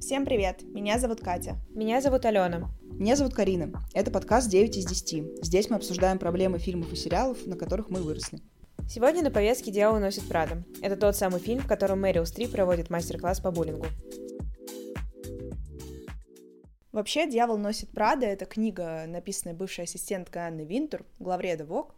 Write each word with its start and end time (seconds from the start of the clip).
Всем 0.00 0.24
привет! 0.24 0.62
Меня 0.62 0.98
зовут 0.98 1.20
Катя. 1.20 1.58
Меня 1.74 2.00
зовут 2.00 2.24
Алена. 2.24 2.70
Меня 2.82 3.16
зовут 3.16 3.34
Карина. 3.34 3.82
Это 3.92 4.10
подкаст 4.10 4.48
9 4.48 4.78
из 4.78 4.86
10. 4.86 5.44
Здесь 5.44 5.68
мы 5.68 5.76
обсуждаем 5.76 6.18
проблемы 6.18 6.58
фильмов 6.58 6.90
и 6.90 6.96
сериалов, 6.96 7.46
на 7.46 7.54
которых 7.54 7.90
мы 7.90 8.00
выросли. 8.00 8.40
Сегодня 8.88 9.22
на 9.22 9.30
повестке 9.30 9.70
«Дьявол 9.70 10.00
носит 10.00 10.26
Прада». 10.26 10.64
Это 10.80 10.96
тот 10.96 11.16
самый 11.16 11.38
фильм, 11.38 11.60
в 11.60 11.66
котором 11.66 12.00
Мэрил 12.00 12.24
Стрип 12.24 12.50
проводит 12.50 12.88
мастер-класс 12.88 13.40
по 13.40 13.50
буллингу. 13.50 13.86
Вообще, 16.92 17.28
«Дьявол 17.28 17.58
носит 17.58 17.90
Прада»— 17.90 18.24
это 18.26 18.46
книга, 18.46 19.04
написанная 19.06 19.54
бывшей 19.54 19.84
ассистенткой 19.84 20.48
Анны 20.48 20.62
Винтур, 20.62 21.04
главреда 21.18 21.66
ВОК. 21.66 21.94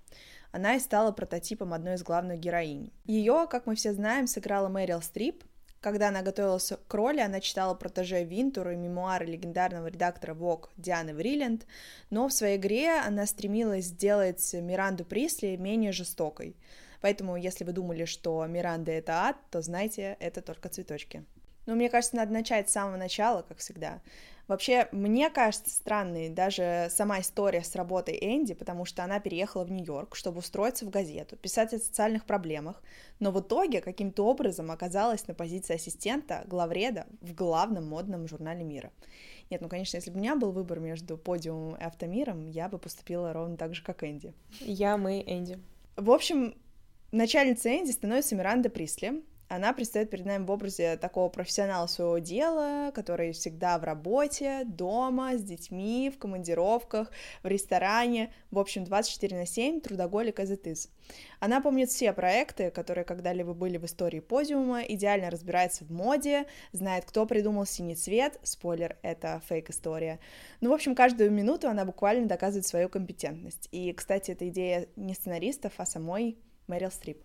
Она 0.50 0.74
и 0.74 0.80
стала 0.80 1.12
прототипом 1.12 1.72
одной 1.72 1.94
из 1.94 2.02
главных 2.02 2.40
героинь. 2.40 2.92
Ее, 3.04 3.46
как 3.48 3.66
мы 3.66 3.76
все 3.76 3.92
знаем, 3.92 4.26
сыграла 4.26 4.68
Мэрил 4.68 5.00
Стрип, 5.02 5.44
когда 5.82 6.08
она 6.08 6.22
готовилась 6.22 6.72
к 6.86 6.94
роли, 6.94 7.20
она 7.20 7.40
читала 7.40 7.74
протеже 7.74 8.24
Винтур 8.24 8.70
и 8.70 8.76
мемуары 8.76 9.26
легендарного 9.26 9.88
редактора 9.88 10.32
Vogue 10.32 10.68
Дианы 10.76 11.12
Врилленд, 11.12 11.66
но 12.08 12.28
в 12.28 12.32
своей 12.32 12.56
игре 12.56 13.00
она 13.00 13.26
стремилась 13.26 13.86
сделать 13.86 14.54
Миранду 14.54 15.04
Присли 15.04 15.56
менее 15.56 15.92
жестокой. 15.92 16.56
Поэтому, 17.00 17.36
если 17.36 17.64
вы 17.64 17.72
думали, 17.72 18.04
что 18.04 18.46
Миранда— 18.46 18.92
это 18.92 19.26
ад, 19.26 19.36
то 19.50 19.60
знайте, 19.60 20.16
это 20.20 20.40
только 20.40 20.68
цветочки. 20.68 21.24
Но 21.66 21.74
мне 21.74 21.90
кажется, 21.90 22.16
надо 22.16 22.32
начать 22.32 22.70
с 22.70 22.72
самого 22.72 22.96
начала, 22.96 23.42
как 23.42 23.58
всегда. 23.58 24.00
Вообще, 24.52 24.86
мне 24.92 25.30
кажется 25.30 25.70
странной 25.70 26.28
даже 26.28 26.88
сама 26.90 27.20
история 27.20 27.62
с 27.62 27.74
работой 27.74 28.18
Энди, 28.20 28.52
потому 28.52 28.84
что 28.84 29.02
она 29.02 29.18
переехала 29.18 29.64
в 29.64 29.72
Нью-Йорк, 29.72 30.14
чтобы 30.14 30.40
устроиться 30.40 30.84
в 30.84 30.90
газету, 30.90 31.36
писать 31.36 31.72
о 31.72 31.78
социальных 31.78 32.26
проблемах, 32.26 32.82
но 33.18 33.30
в 33.30 33.40
итоге 33.40 33.80
каким-то 33.80 34.26
образом 34.26 34.70
оказалась 34.70 35.26
на 35.26 35.32
позиции 35.32 35.76
ассистента 35.76 36.44
главреда 36.46 37.06
в 37.22 37.32
главном 37.34 37.88
модном 37.88 38.28
журнале 38.28 38.62
мира. 38.62 38.92
Нет, 39.48 39.62
ну, 39.62 39.70
конечно, 39.70 39.96
если 39.96 40.10
бы 40.10 40.18
у 40.18 40.20
меня 40.20 40.36
был 40.36 40.52
выбор 40.52 40.80
между 40.80 41.16
подиумом 41.16 41.76
и 41.76 41.84
автомиром, 41.84 42.46
я 42.50 42.68
бы 42.68 42.76
поступила 42.76 43.32
ровно 43.32 43.56
так 43.56 43.74
же, 43.74 43.82
как 43.82 44.04
Энди. 44.04 44.34
Я, 44.60 44.98
мы, 44.98 45.24
Энди. 45.26 45.60
В 45.96 46.10
общем, 46.10 46.54
начальницей 47.10 47.78
Энди 47.78 47.92
становится 47.92 48.36
Миранда 48.36 48.68
Присли, 48.68 49.22
она 49.52 49.74
предстает 49.74 50.08
перед 50.08 50.24
нами 50.24 50.46
в 50.46 50.50
образе 50.50 50.96
такого 50.96 51.28
профессионала 51.28 51.86
своего 51.86 52.16
дела, 52.18 52.90
который 52.94 53.32
всегда 53.32 53.78
в 53.78 53.84
работе, 53.84 54.62
дома, 54.64 55.36
с 55.36 55.42
детьми, 55.42 56.10
в 56.14 56.18
командировках, 56.18 57.10
в 57.42 57.46
ресторане, 57.46 58.32
в 58.50 58.58
общем, 58.58 58.84
24 58.84 59.36
на 59.36 59.46
7, 59.46 59.82
трудоголик 59.82 60.40
as 60.40 60.48
it 60.48 60.62
is. 60.64 60.88
Она 61.38 61.60
помнит 61.60 61.90
все 61.90 62.14
проекты, 62.14 62.70
которые 62.70 63.04
когда-либо 63.04 63.52
были 63.52 63.76
в 63.76 63.84
истории 63.84 64.20
подиума, 64.20 64.82
идеально 64.84 65.28
разбирается 65.28 65.84
в 65.84 65.90
моде, 65.90 66.46
знает, 66.72 67.04
кто 67.04 67.26
придумал 67.26 67.66
синий 67.66 67.94
цвет, 67.94 68.40
спойлер, 68.42 68.96
это 69.02 69.42
фейк-история. 69.48 70.18
Ну, 70.62 70.70
в 70.70 70.72
общем, 70.72 70.94
каждую 70.94 71.30
минуту 71.30 71.68
она 71.68 71.84
буквально 71.84 72.26
доказывает 72.26 72.66
свою 72.66 72.88
компетентность. 72.88 73.68
И, 73.70 73.92
кстати, 73.92 74.30
это 74.30 74.48
идея 74.48 74.88
не 74.96 75.12
сценаристов, 75.12 75.74
а 75.76 75.84
самой 75.84 76.38
Мэрил 76.68 76.90
Стрип. 76.90 77.22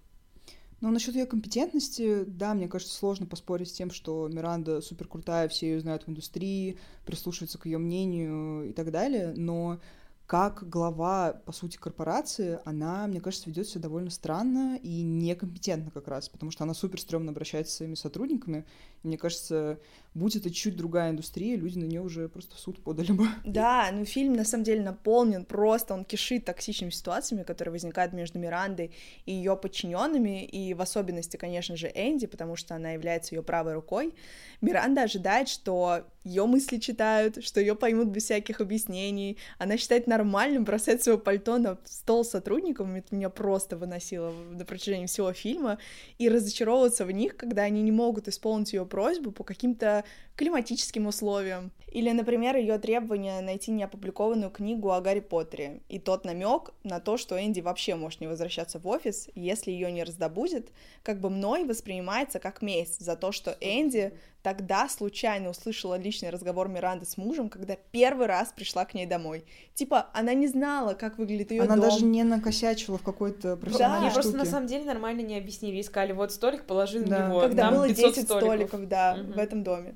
Ну, 0.80 0.92
насчет 0.92 1.16
ее 1.16 1.25
компетентности, 1.25 2.23
да, 2.25 2.53
мне 2.53 2.67
кажется, 2.67 2.95
сложно 2.95 3.25
поспорить 3.25 3.70
с 3.70 3.73
тем, 3.73 3.89
что 3.89 4.28
Миранда 4.28 4.81
супер 4.81 5.08
крутая, 5.08 5.47
все 5.47 5.72
ее 5.72 5.80
знают 5.80 6.03
в 6.03 6.09
индустрии, 6.09 6.78
прислушиваются 7.03 7.58
к 7.58 7.66
ее 7.66 7.80
мнению 7.80 8.69
и 8.69 8.73
так 8.73 8.92
далее, 8.92 9.34
но 9.36 9.80
как 10.28 10.67
глава, 10.67 11.42
по 11.45 11.53
сути, 11.53 11.78
корпорации, 11.78 12.59
она, 12.66 13.08
мне 13.08 13.22
кажется, 13.22 13.50
ведет 13.50 13.70
себя 13.70 13.83
довольно 13.83 14.09
странно 14.09 14.78
и 14.84 15.02
некомпетентно 15.02 15.89
как 15.89 16.09
раз, 16.09 16.28
потому 16.28 16.52
что 16.52 16.66
она 16.66 16.73
супер 16.73 17.00
стрёмно 17.00 17.31
обращается 17.31 17.72
с 17.72 17.75
своими 17.78 17.95
сотрудниками. 17.95 18.66
И 19.03 19.08
мне 19.08 19.17
кажется, 19.17 19.80
будь 20.14 20.36
это 20.36 20.52
чуть 20.52 20.75
другая 20.75 21.11
индустрия, 21.11 21.56
люди 21.56 21.80
на 21.80 21.86
нее 21.86 22.02
уже 22.02 22.28
просто 22.28 22.56
в 22.56 22.59
суд 22.59 22.84
подали 22.84 23.14
бы. 23.14 23.25
Да, 23.45 23.89
ну 23.94 24.03
фильм 24.03 24.34
на 24.34 24.44
самом 24.44 24.66
деле 24.66 24.81
наполнен 24.84 25.45
просто, 25.45 25.94
он 25.94 26.03
кишит 26.03 26.44
токсичными 26.44 26.89
ситуациями, 26.89 27.44
которые 27.44 27.72
возникают 27.72 28.12
между 28.12 28.38
Мирандой 28.38 28.91
и 29.25 29.31
ее 29.31 29.56
подчиненными, 29.56 30.44
и 30.44 30.74
в 30.74 30.81
особенности, 30.81 31.38
конечно 31.38 31.78
же, 31.78 31.88
Энди, 31.88 32.28
потому 32.28 32.57
что 32.57 32.75
она 32.75 32.91
является 32.91 33.34
ее 33.34 33.44
правой 33.44 33.75
рукой. 33.75 34.13
Миранда 34.59 35.03
ожидает, 35.03 35.47
что 35.47 36.03
ее 36.25 36.46
мысли 36.46 36.78
читают, 36.78 37.44
что 37.44 37.62
ее 37.62 37.75
поймут 37.75 38.09
без 38.09 38.25
всяких 38.25 38.59
объяснений. 38.59 39.38
Она 39.57 39.78
считает 39.78 40.07
нормальным 40.17 40.63
бросать 40.63 41.03
свое 41.03 41.19
пальто 41.19 41.57
на 41.57 41.78
стол 41.85 42.25
сотрудникам, 42.25 42.95
это 42.95 43.16
меня 43.16 43.29
просто 43.29 43.78
выносило 43.78 44.31
на 44.31 44.66
протяжении 44.66 45.05
всего 45.05 45.31
фильма, 45.31 45.78
и 46.17 46.28
разочаровываться 46.28 47.05
в 47.05 47.11
них, 47.11 47.38
когда 47.38 47.63
они 47.63 47.83
не 47.83 47.91
могут 47.91 48.27
исполнить 48.27 48.73
ее 48.73 48.85
просьбу 48.85 49.31
по 49.31 49.44
каким-то 49.44 50.03
климатическим 50.35 51.07
условиям. 51.07 51.72
Или, 51.91 52.11
например, 52.11 52.57
ее 52.57 52.77
требование 52.77 53.41
найти 53.41 53.72
неопубликованную 53.72 54.51
книгу 54.51 54.91
о 54.91 55.01
Гарри 55.01 55.22
Поттере, 55.22 55.81
и 55.88 56.00
тот 56.00 56.25
намек 56.25 56.73
на 56.83 57.00
то, 57.00 57.17
что 57.17 57.39
Энди 57.39 57.61
вообще 57.61 57.95
может 57.95 58.19
не 58.19 58.27
возвращаться 58.27 58.79
в 58.79 58.88
офис, 58.88 59.29
если 59.35 59.72
ее 59.72 59.91
не 59.91 60.03
раздобудет, 60.03 60.69
как 61.03 61.19
бы 61.19 61.29
мной 61.29 61.63
воспринимается 61.63 62.39
как 62.39 62.61
месть 62.61 63.00
за 63.00 63.16
то, 63.16 63.31
что 63.31 63.56
Энди 63.61 64.13
тогда 64.44 64.88
случайно 64.88 65.50
услышала 65.50 65.97
личный 65.97 66.29
разговор 66.29 66.69
Миранды 66.69 67.06
с 67.06 67.17
мужем, 67.17 67.50
когда 67.50 67.75
первый 67.91 68.27
раз 68.27 68.53
пришла 68.56 68.85
к 68.85 68.94
ней 68.94 69.06
домой. 69.06 69.44
Типа, 69.73 70.06
она 70.13 70.34
не 70.34 70.47
знала, 70.47 70.94
как 70.94 71.18
выглядит 71.18 71.51
ее 71.51 71.63
дом. 71.63 71.73
Она 71.73 71.81
даже 71.81 72.06
не 72.06 72.23
накосячила 72.23 72.97
в 72.97 73.03
какой-то 73.03 73.57
профессиональной 73.57 74.07
да, 74.07 74.12
штуке. 74.12 74.23
просто 74.29 74.38
на 74.38 74.45
самом 74.45 74.68
деле 74.68 74.85
нормально 74.85 75.22
не 75.22 75.38
объяснили. 75.38 75.81
Искали, 75.81 76.12
вот 76.12 76.31
столик, 76.31 76.66
положи 76.66 77.00
да. 77.00 77.19
на 77.19 77.29
него. 77.29 77.41
Когда 77.41 77.63
Там 77.63 77.75
было 77.75 77.88
10 77.88 78.00
столиков, 78.00 78.25
столиков 78.25 78.88
да, 78.88 79.18
угу. 79.19 79.34
в 79.34 79.38
этом 79.38 79.63
доме. 79.63 79.95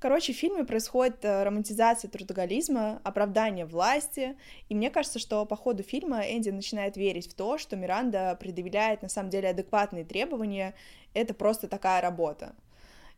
Короче, 0.00 0.32
в 0.32 0.36
фильме 0.36 0.64
происходит 0.64 1.22
э, 1.26 1.42
романтизация 1.42 2.10
трудоголизма, 2.10 3.02
оправдание 3.04 3.66
власти, 3.66 4.34
и 4.70 4.74
мне 4.74 4.88
кажется, 4.88 5.18
что 5.18 5.44
по 5.44 5.56
ходу 5.56 5.82
фильма 5.82 6.22
Энди 6.22 6.48
начинает 6.48 6.96
верить 6.96 7.30
в 7.30 7.34
то, 7.34 7.58
что 7.58 7.76
Миранда 7.76 8.34
предъявляет 8.40 9.02
на 9.02 9.10
самом 9.10 9.28
деле 9.28 9.50
адекватные 9.50 10.06
требования, 10.06 10.74
это 11.12 11.34
просто 11.34 11.68
такая 11.68 12.00
работа. 12.00 12.54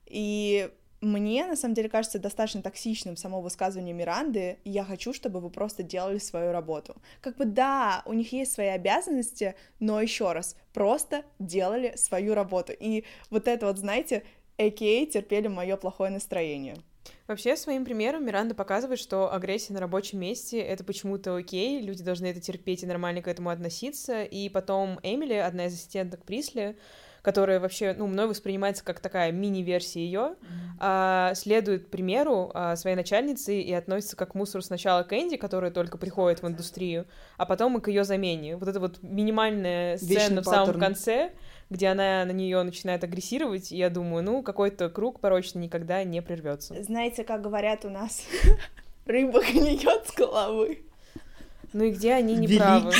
И 0.06 0.70
мне, 1.02 1.46
на 1.46 1.56
самом 1.56 1.74
деле, 1.74 1.88
кажется 1.88 2.18
достаточно 2.18 2.62
токсичным 2.62 3.16
само 3.16 3.40
высказывание 3.40 3.92
Миранды 3.92 4.58
«я 4.64 4.84
хочу, 4.84 5.12
чтобы 5.12 5.40
вы 5.40 5.50
просто 5.50 5.82
делали 5.82 6.18
свою 6.18 6.52
работу». 6.52 6.96
Как 7.20 7.36
бы 7.36 7.44
да, 7.44 8.02
у 8.06 8.12
них 8.12 8.32
есть 8.32 8.52
свои 8.52 8.68
обязанности, 8.68 9.56
но 9.80 10.00
еще 10.00 10.32
раз, 10.32 10.56
просто 10.72 11.24
делали 11.40 11.94
свою 11.96 12.34
работу. 12.34 12.72
И 12.72 13.04
вот 13.30 13.48
это 13.48 13.66
вот, 13.66 13.78
знаете, 13.78 14.22
а.к.а. 14.56 15.06
терпели 15.06 15.48
мое 15.48 15.76
плохое 15.76 16.10
настроение. 16.10 16.76
Вообще, 17.26 17.56
своим 17.56 17.84
примером 17.84 18.24
Миранда 18.24 18.54
показывает, 18.54 19.00
что 19.00 19.32
агрессия 19.32 19.72
на 19.72 19.80
рабочем 19.80 20.20
месте— 20.20 20.60
это 20.60 20.84
почему-то 20.84 21.34
окей, 21.34 21.80
люди 21.80 22.04
должны 22.04 22.26
это 22.26 22.40
терпеть 22.40 22.84
и 22.84 22.86
нормально 22.86 23.22
к 23.22 23.28
этому 23.28 23.50
относиться. 23.50 24.22
И 24.22 24.48
потом 24.48 25.00
Эмили, 25.02 25.34
одна 25.34 25.66
из 25.66 25.74
ассистенток 25.74 26.24
Присли, 26.24 26.76
которая 27.22 27.60
вообще, 27.60 27.94
ну, 27.96 28.08
мной 28.08 28.26
воспринимается 28.26 28.84
как 28.84 28.98
такая 28.98 29.30
мини-версия 29.30 30.00
ее, 30.00 30.18
mm-hmm. 30.18 30.36
а, 30.80 31.34
следует 31.34 31.88
примеру 31.88 32.50
а, 32.52 32.74
своей 32.74 32.96
начальницы 32.96 33.60
и 33.60 33.72
относится 33.72 34.16
как 34.16 34.32
к 34.32 34.34
мусору 34.34 34.62
сначала 34.62 35.04
к 35.04 35.12
Энди, 35.12 35.36
которая 35.36 35.70
только 35.70 35.98
приходит 35.98 36.42
в 36.42 36.48
индустрию, 36.48 37.06
а 37.36 37.46
потом 37.46 37.78
и 37.78 37.80
к 37.80 37.88
ее 37.88 38.02
замене. 38.04 38.56
Вот 38.56 38.68
это 38.68 38.80
вот 38.80 38.98
минимальная 39.02 39.96
сцена 39.96 40.08
Вечный 40.08 40.42
в 40.42 40.44
самом 40.44 40.66
паттерн. 40.66 40.80
конце, 40.80 41.32
где 41.70 41.88
она 41.88 42.24
на 42.24 42.32
нее 42.32 42.60
начинает 42.64 43.04
агрессировать, 43.04 43.70
и 43.70 43.76
я 43.76 43.88
думаю, 43.88 44.24
ну, 44.24 44.42
какой-то 44.42 44.90
круг 44.90 45.20
порочный 45.20 45.62
никогда 45.62 46.02
не 46.02 46.20
прервется. 46.22 46.82
Знаете, 46.82 47.22
как 47.22 47.40
говорят 47.40 47.84
у 47.84 47.90
нас, 47.90 48.26
рыба 49.06 49.40
гниет 49.42 50.08
с 50.08 50.14
головы. 50.14 50.82
Ну 51.72 51.84
и 51.84 51.92
где 51.92 52.14
они 52.14 52.34
не 52.34 52.58
правы? 52.58 52.92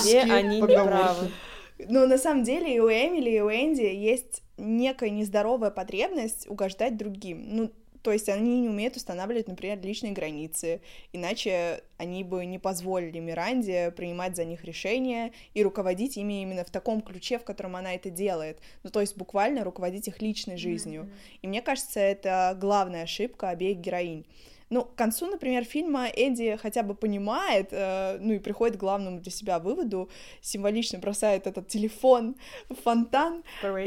Где 0.00 0.22
они 0.22 0.60
не 0.60 0.66
правы? 0.66 1.30
Но 1.78 2.06
на 2.06 2.18
самом 2.18 2.44
деле 2.44 2.74
и 2.74 2.80
у 2.80 2.88
Эмили, 2.88 3.30
и 3.30 3.40
у 3.40 3.50
Энди 3.50 3.82
есть 3.82 4.42
некая 4.56 5.10
нездоровая 5.10 5.70
потребность 5.70 6.48
угождать 6.48 6.96
другим. 6.96 7.56
Ну, 7.56 7.72
то 8.02 8.12
есть 8.12 8.28
они 8.28 8.60
не 8.60 8.68
умеют 8.68 8.96
устанавливать, 8.96 9.48
например, 9.48 9.80
личные 9.82 10.12
границы, 10.12 10.80
иначе 11.12 11.82
они 11.96 12.24
бы 12.24 12.46
не 12.46 12.58
позволили 12.58 13.18
Миранде 13.18 13.92
принимать 13.96 14.36
за 14.36 14.44
них 14.44 14.64
решения 14.64 15.32
и 15.54 15.62
руководить 15.62 16.16
ими 16.16 16.42
именно 16.42 16.64
в 16.64 16.70
таком 16.70 17.00
ключе, 17.00 17.38
в 17.38 17.44
котором 17.44 17.76
она 17.76 17.94
это 17.94 18.10
делает. 18.10 18.60
Ну, 18.82 18.90
то 18.90 19.00
есть 19.00 19.16
буквально 19.16 19.64
руководить 19.64 20.08
их 20.08 20.22
личной 20.22 20.56
жизнью. 20.56 21.02
Mm-hmm. 21.02 21.38
И 21.42 21.48
мне 21.48 21.62
кажется, 21.62 22.00
это 22.00 22.56
главная 22.58 23.02
ошибка 23.02 23.50
обеих 23.50 23.78
героинь. 23.78 24.24
Ну, 24.70 24.84
к 24.84 24.94
концу, 24.94 25.26
например, 25.26 25.64
фильма 25.64 26.08
Эдди 26.08 26.56
хотя 26.56 26.82
бы 26.82 26.94
понимает, 26.94 27.68
э, 27.72 28.18
ну 28.20 28.34
и 28.34 28.38
приходит 28.38 28.76
к 28.76 28.80
главному 28.80 29.20
для 29.20 29.32
себя 29.32 29.58
выводу, 29.58 30.10
символично 30.42 30.98
бросает 30.98 31.46
этот 31.46 31.68
телефон 31.68 32.36
в 32.68 32.74
фонтан, 32.74 33.42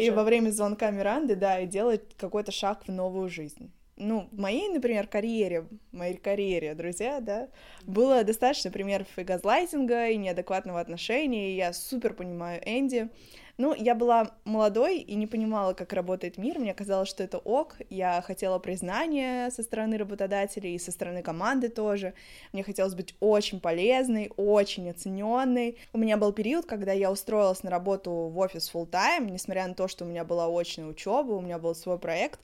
и 0.06 0.10
во 0.10 0.24
время 0.24 0.50
звонка 0.50 0.90
Миранды, 0.92 1.36
да, 1.36 1.60
и 1.60 1.68
делает 1.68 2.14
какой-то 2.18 2.52
шаг 2.52 2.84
в 2.88 2.92
новую 2.92 3.30
жизнь. 3.30 3.72
ну, 3.98 4.28
в 4.32 4.40
моей, 4.40 4.68
например, 4.70 5.08
карьере, 5.08 5.68
моей 5.92 6.18
карьере, 6.18 6.74
друзья, 6.74 7.20
да, 7.20 7.50
было 7.86 8.24
достаточно 8.24 8.72
примеров 8.72 9.08
и 9.18 9.24
газлайтинга, 9.24 10.08
и 10.10 10.18
неадекватного 10.18 10.80
отношения, 10.80 11.52
и 11.52 11.56
я 11.56 11.72
супер 11.74 12.14
понимаю 12.14 12.62
Энди, 12.66 13.10
ну, 13.58 13.74
я 13.74 13.96
была 13.96 14.32
молодой 14.46 15.00
и 15.00 15.16
не 15.16 15.28
понимала, 15.28 15.74
как 15.74 15.94
работает 15.94 16.38
мир. 16.38 16.60
Мне 16.60 16.74
казалось, 16.74 17.10
что 17.10 17.24
это 17.24 17.38
ок. 17.38 17.78
Я 17.90 18.22
хотела 18.22 18.60
признания 18.60 19.50
со 19.52 19.64
стороны 19.64 19.98
работодателей 19.98 20.76
и 20.76 20.80
со 20.80 20.92
стороны 20.92 21.22
команды 21.22 21.70
тоже. 21.70 22.14
Мне 22.54 22.64
хотелось 22.64 22.96
быть 22.96 23.16
очень 23.20 23.60
полезной, 23.60 24.32
очень 24.38 24.90
оцененной. 24.90 25.78
У 25.94 25.98
меня 25.98 26.18
был 26.18 26.32
период, 26.34 26.66
когда 26.66 26.92
я 26.92 27.12
устроилась 27.12 27.64
на 27.64 27.70
работу 27.70 28.12
в 28.12 28.38
офис 28.38 28.72
full 28.74 28.90
time, 28.90 29.30
несмотря 29.30 29.68
на 29.68 29.74
то, 29.74 29.88
что 29.88 30.06
у 30.06 30.08
меня 30.08 30.24
была 30.24 30.48
очная 30.48 30.88
учеба, 30.88 31.34
у 31.34 31.42
меня 31.42 31.60
был 31.60 31.76
свой 31.76 32.00
проект, 32.00 32.40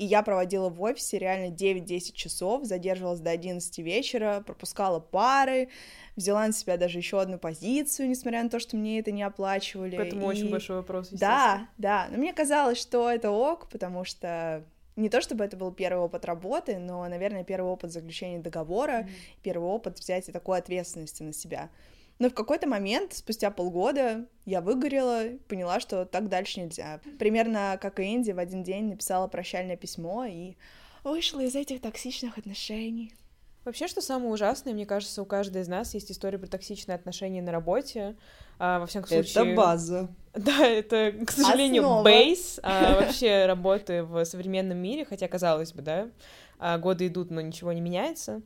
и 0.00 0.06
я 0.06 0.22
проводила 0.22 0.70
в 0.70 0.80
офисе 0.80 1.18
реально 1.18 1.52
9-10 1.52 2.14
часов, 2.14 2.64
задерживалась 2.64 3.20
до 3.20 3.30
11 3.32 3.78
вечера, 3.80 4.42
пропускала 4.46 4.98
пары, 4.98 5.68
взяла 6.16 6.46
на 6.46 6.54
себя 6.54 6.78
даже 6.78 6.96
еще 6.96 7.20
одну 7.20 7.38
позицию, 7.38 8.08
несмотря 8.08 8.42
на 8.42 8.48
то, 8.48 8.58
что 8.60 8.78
мне 8.78 8.98
это 9.00 9.12
не 9.12 9.22
оплачивали. 9.22 9.98
Поэтому 9.98 10.22
и... 10.22 10.24
очень 10.24 10.50
большой 10.50 10.76
вопрос, 10.76 11.10
Да, 11.10 11.68
да, 11.76 12.08
но 12.10 12.16
мне 12.16 12.32
казалось, 12.32 12.78
что 12.78 13.10
это 13.10 13.30
ок, 13.30 13.68
потому 13.68 14.04
что 14.04 14.64
не 14.96 15.10
то 15.10 15.20
чтобы 15.20 15.44
это 15.44 15.58
был 15.58 15.70
первый 15.70 16.00
опыт 16.00 16.24
работы, 16.24 16.78
но, 16.78 17.06
наверное, 17.06 17.44
первый 17.44 17.70
опыт 17.70 17.92
заключения 17.92 18.38
договора, 18.38 19.00
mm-hmm. 19.00 19.42
первый 19.42 19.68
опыт 19.68 19.98
взятия 19.98 20.32
такой 20.32 20.60
ответственности 20.60 21.22
на 21.22 21.34
себя. 21.34 21.68
Но 22.20 22.28
в 22.28 22.34
какой-то 22.34 22.68
момент, 22.68 23.14
спустя 23.14 23.50
полгода, 23.50 24.26
я 24.44 24.60
выгорела, 24.60 25.38
поняла, 25.48 25.80
что 25.80 26.04
так 26.04 26.28
дальше 26.28 26.60
нельзя. 26.60 27.00
Примерно 27.18 27.78
как 27.80 27.98
и 27.98 28.14
Энди 28.14 28.32
в 28.32 28.38
один 28.38 28.62
день 28.62 28.90
написала 28.90 29.26
прощальное 29.26 29.78
письмо 29.78 30.26
и 30.26 30.54
вышла 31.02 31.40
из 31.40 31.54
этих 31.54 31.80
токсичных 31.80 32.36
отношений. 32.36 33.14
Вообще, 33.64 33.88
что 33.88 34.02
самое 34.02 34.30
ужасное, 34.30 34.74
мне 34.74 34.84
кажется, 34.84 35.22
у 35.22 35.24
каждой 35.24 35.62
из 35.62 35.68
нас 35.68 35.94
есть 35.94 36.12
история 36.12 36.38
про 36.38 36.46
токсичные 36.46 36.94
отношения 36.94 37.40
на 37.40 37.52
работе. 37.52 38.16
А, 38.58 38.80
во 38.80 38.86
всяком 38.86 39.08
случае... 39.08 39.44
Это 39.44 39.54
база. 39.54 40.08
Да, 40.34 40.66
это, 40.66 41.12
к 41.26 41.30
сожалению, 41.30 42.02
бейс 42.02 42.60
а, 42.62 42.94
вообще 43.00 43.46
работы 43.46 44.02
в 44.02 44.24
современном 44.26 44.76
мире, 44.76 45.06
хотя, 45.06 45.26
казалось 45.26 45.72
бы, 45.72 45.80
да, 45.80 46.08
а, 46.58 46.76
годы 46.76 47.06
идут, 47.06 47.30
но 47.30 47.40
ничего 47.40 47.72
не 47.72 47.80
меняется. 47.80 48.42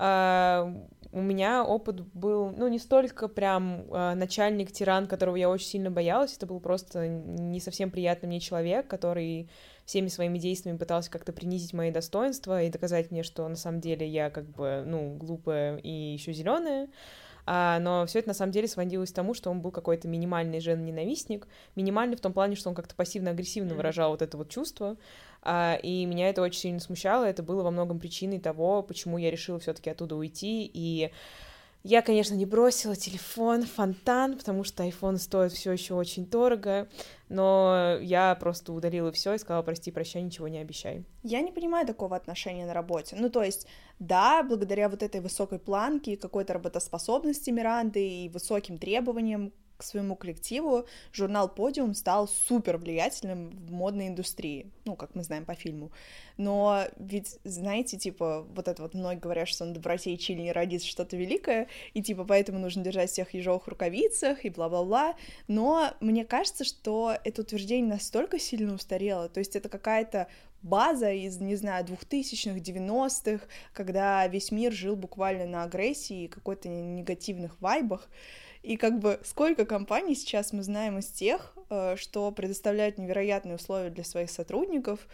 А, 0.00 0.72
у 1.12 1.20
меня 1.20 1.64
опыт 1.64 2.00
был, 2.14 2.50
ну, 2.50 2.68
не 2.68 2.78
столько 2.78 3.28
прям 3.28 3.84
э, 3.90 4.14
начальник-тиран, 4.14 5.06
которого 5.06 5.36
я 5.36 5.48
очень 5.48 5.66
сильно 5.66 5.90
боялась, 5.90 6.36
это 6.36 6.46
был 6.46 6.60
просто 6.60 7.08
не 7.08 7.60
совсем 7.60 7.90
приятный 7.90 8.28
мне 8.28 8.40
человек, 8.40 8.86
который 8.88 9.48
всеми 9.86 10.08
своими 10.08 10.38
действиями 10.38 10.76
пытался 10.76 11.10
как-то 11.10 11.32
принизить 11.32 11.72
мои 11.72 11.90
достоинства 11.90 12.62
и 12.62 12.70
доказать 12.70 13.10
мне, 13.10 13.22
что 13.22 13.48
на 13.48 13.56
самом 13.56 13.80
деле 13.80 14.06
я 14.06 14.28
как 14.28 14.50
бы, 14.50 14.82
ну, 14.86 15.14
глупая 15.16 15.78
и 15.78 15.90
еще 15.90 16.32
зеленая. 16.34 16.88
А, 17.50 17.78
но 17.78 18.04
все 18.04 18.18
это 18.18 18.28
на 18.28 18.34
самом 18.34 18.52
деле 18.52 18.68
сводилось 18.68 19.10
к 19.10 19.14
тому, 19.14 19.32
что 19.32 19.50
он 19.50 19.62
был 19.62 19.70
какой-то 19.70 20.06
минимальный 20.06 20.60
жен-ненавистник, 20.60 21.48
минимальный 21.76 22.14
в 22.14 22.20
том 22.20 22.34
плане, 22.34 22.56
что 22.56 22.68
он 22.68 22.74
как-то 22.74 22.94
пассивно-агрессивно 22.94 23.74
выражал 23.74 24.10
вот 24.10 24.20
это 24.20 24.36
вот 24.36 24.50
чувство, 24.50 24.98
а, 25.40 25.78
и 25.82 26.04
меня 26.04 26.28
это 26.28 26.42
очень 26.42 26.60
сильно 26.60 26.78
смущало, 26.78 27.24
это 27.24 27.42
было 27.42 27.62
во 27.62 27.70
многом 27.70 28.00
причиной 28.00 28.38
того, 28.38 28.82
почему 28.82 29.16
я 29.16 29.30
решила 29.30 29.58
все-таки 29.60 29.88
оттуда 29.88 30.16
уйти, 30.16 30.70
и 30.70 31.10
я, 31.82 32.02
конечно, 32.02 32.34
не 32.34 32.44
бросила 32.44 32.96
телефон, 32.96 33.62
фонтан, 33.62 34.36
потому 34.36 34.64
что 34.64 34.84
iPhone 34.84 35.16
стоит 35.16 35.52
все 35.52 35.72
еще 35.72 35.94
очень 35.94 36.26
дорого, 36.26 36.88
но 37.28 37.98
я 38.00 38.34
просто 38.34 38.72
удалила 38.72 39.12
все 39.12 39.34
и 39.34 39.38
сказала, 39.38 39.62
прости, 39.62 39.90
прощай, 39.90 40.22
ничего 40.22 40.48
не 40.48 40.58
обещай. 40.58 41.04
Я 41.22 41.40
не 41.40 41.52
понимаю 41.52 41.86
такого 41.86 42.16
отношения 42.16 42.66
на 42.66 42.74
работе. 42.74 43.16
Ну, 43.18 43.30
то 43.30 43.42
есть, 43.42 43.66
да, 43.98 44.42
благодаря 44.42 44.88
вот 44.88 45.02
этой 45.02 45.20
высокой 45.20 45.58
планке, 45.58 46.16
какой-то 46.16 46.54
работоспособности 46.54 47.50
Миранды 47.50 48.06
и 48.06 48.28
высоким 48.28 48.78
требованиям 48.78 49.52
к 49.78 49.84
своему 49.84 50.16
коллективу, 50.16 50.86
журнал 51.12 51.48
«Подиум» 51.48 51.94
стал 51.94 52.26
супер 52.26 52.78
влиятельным 52.78 53.50
в 53.50 53.70
модной 53.70 54.08
индустрии, 54.08 54.72
ну, 54.84 54.96
как 54.96 55.14
мы 55.14 55.22
знаем 55.22 55.44
по 55.44 55.54
фильму. 55.54 55.92
Но 56.36 56.82
ведь, 56.96 57.38
знаете, 57.44 57.96
типа, 57.96 58.44
вот 58.56 58.66
это 58.66 58.82
вот 58.82 58.94
многие 58.94 59.20
говорят, 59.20 59.46
что 59.46 59.64
на 59.64 59.72
доброте 59.72 60.12
и 60.12 60.18
чили 60.18 60.40
не 60.40 60.50
родится 60.50 60.88
что-то 60.88 61.16
великое, 61.16 61.68
и, 61.94 62.02
типа, 62.02 62.24
поэтому 62.24 62.58
нужно 62.58 62.82
держать 62.82 63.10
всех 63.10 63.34
ежовых 63.34 63.68
рукавицах 63.68 64.44
и 64.44 64.50
бла-бла-бла. 64.50 65.14
Но 65.46 65.94
мне 66.00 66.24
кажется, 66.24 66.64
что 66.64 67.14
это 67.22 67.42
утверждение 67.42 67.88
настолько 67.88 68.40
сильно 68.40 68.74
устарело, 68.74 69.28
то 69.28 69.38
есть 69.38 69.54
это 69.54 69.68
какая-то 69.68 70.26
база 70.60 71.12
из, 71.12 71.38
не 71.38 71.54
знаю, 71.54 71.84
двухтысячных, 71.84 72.60
девяностых, 72.60 73.46
когда 73.72 74.26
весь 74.26 74.50
мир 74.50 74.72
жил 74.72 74.96
буквально 74.96 75.46
на 75.46 75.62
агрессии 75.62 76.24
и 76.24 76.28
какой-то 76.28 76.68
негативных 76.68 77.60
вайбах, 77.60 78.08
и 78.68 78.76
как 78.76 78.98
бы 78.98 79.18
сколько 79.24 79.64
компаний 79.64 80.14
сейчас 80.14 80.52
мы 80.52 80.62
знаем 80.62 80.98
из 80.98 81.06
тех, 81.06 81.56
э, 81.70 81.96
что 81.96 82.30
предоставляют 82.32 82.98
невероятные 82.98 83.56
условия 83.56 83.88
для 83.88 84.04
своих 84.04 84.30
сотрудников, 84.30 85.08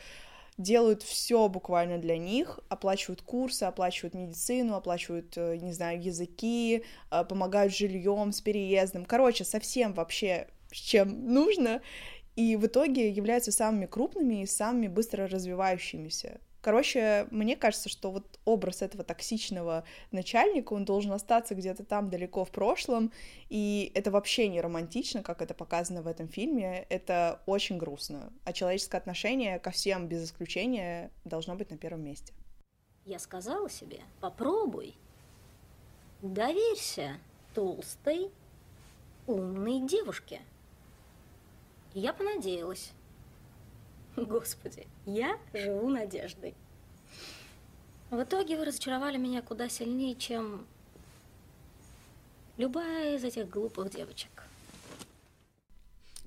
делают 0.58 1.04
все 1.04 1.48
буквально 1.48 1.98
для 1.98 2.18
них, 2.18 2.58
оплачивают 2.68 3.22
курсы, 3.22 3.62
оплачивают 3.62 4.14
медицину, 4.14 4.74
оплачивают, 4.74 5.34
э, 5.36 5.58
не 5.58 5.72
знаю, 5.72 6.02
языки, 6.02 6.82
э, 7.12 7.24
помогают 7.24 7.72
жильем 7.72 8.32
с 8.32 8.40
переездом. 8.40 9.04
Короче, 9.04 9.44
совсем 9.44 9.94
вообще 9.94 10.48
с 10.72 10.76
чем 10.76 11.32
нужно, 11.32 11.80
и 12.34 12.56
в 12.56 12.66
итоге 12.66 13.08
являются 13.08 13.52
самыми 13.52 13.86
крупными 13.86 14.42
и 14.42 14.46
самыми 14.46 14.88
быстро 14.88 15.28
развивающимися 15.28 16.40
Короче, 16.64 17.28
мне 17.31 17.56
кажется, 17.56 17.90
что 17.90 18.11
вот 18.11 18.40
образ 18.46 18.81
этого 18.81 19.05
токсичного 19.05 19.84
начальника, 20.12 20.72
он 20.72 20.87
должен 20.87 21.12
остаться 21.12 21.55
где-то 21.55 21.84
там 21.84 22.08
далеко 22.08 22.46
в 22.46 22.50
прошлом, 22.50 23.12
и 23.50 23.93
это 23.94 24.11
вообще 24.11 24.49
не 24.49 24.62
романтично, 24.62 25.22
как 25.22 25.43
это 25.43 25.52
показано 25.52 26.00
в 26.00 26.06
этом 26.06 26.26
фильме, 26.26 26.87
это 26.88 27.43
очень 27.44 27.76
грустно, 27.76 28.32
а 28.44 28.55
человеческое 28.55 28.96
отношение 28.96 29.58
ко 29.58 29.72
всем 29.72 30.08
без 30.08 30.25
исключения 30.25 31.11
должно 31.26 31.55
быть 31.55 31.70
на 31.70 31.76
первом 31.76 32.02
месте. 32.02 32.32
Я 33.05 33.19
сказала 33.19 33.69
себе, 33.69 34.00
попробуй, 34.22 34.94
доверься 36.22 37.19
толстой, 37.52 38.31
умной 39.26 39.81
девушке. 39.87 40.40
Я 41.93 42.14
понадеялась. 42.14 42.94
Господи, 44.16 44.87
я 45.06 45.38
живу 45.52 45.88
надеждой. 45.88 46.55
В 48.11 48.22
итоге 48.22 48.56
вы 48.56 48.64
разочаровали 48.64 49.16
меня 49.16 49.43
куда 49.43 49.69
сильнее, 49.69 50.14
чем 50.14 50.66
любая 52.56 53.16
из 53.16 53.25
этих 53.25 53.49
глупых 53.49 53.90
девочек. 53.90 54.31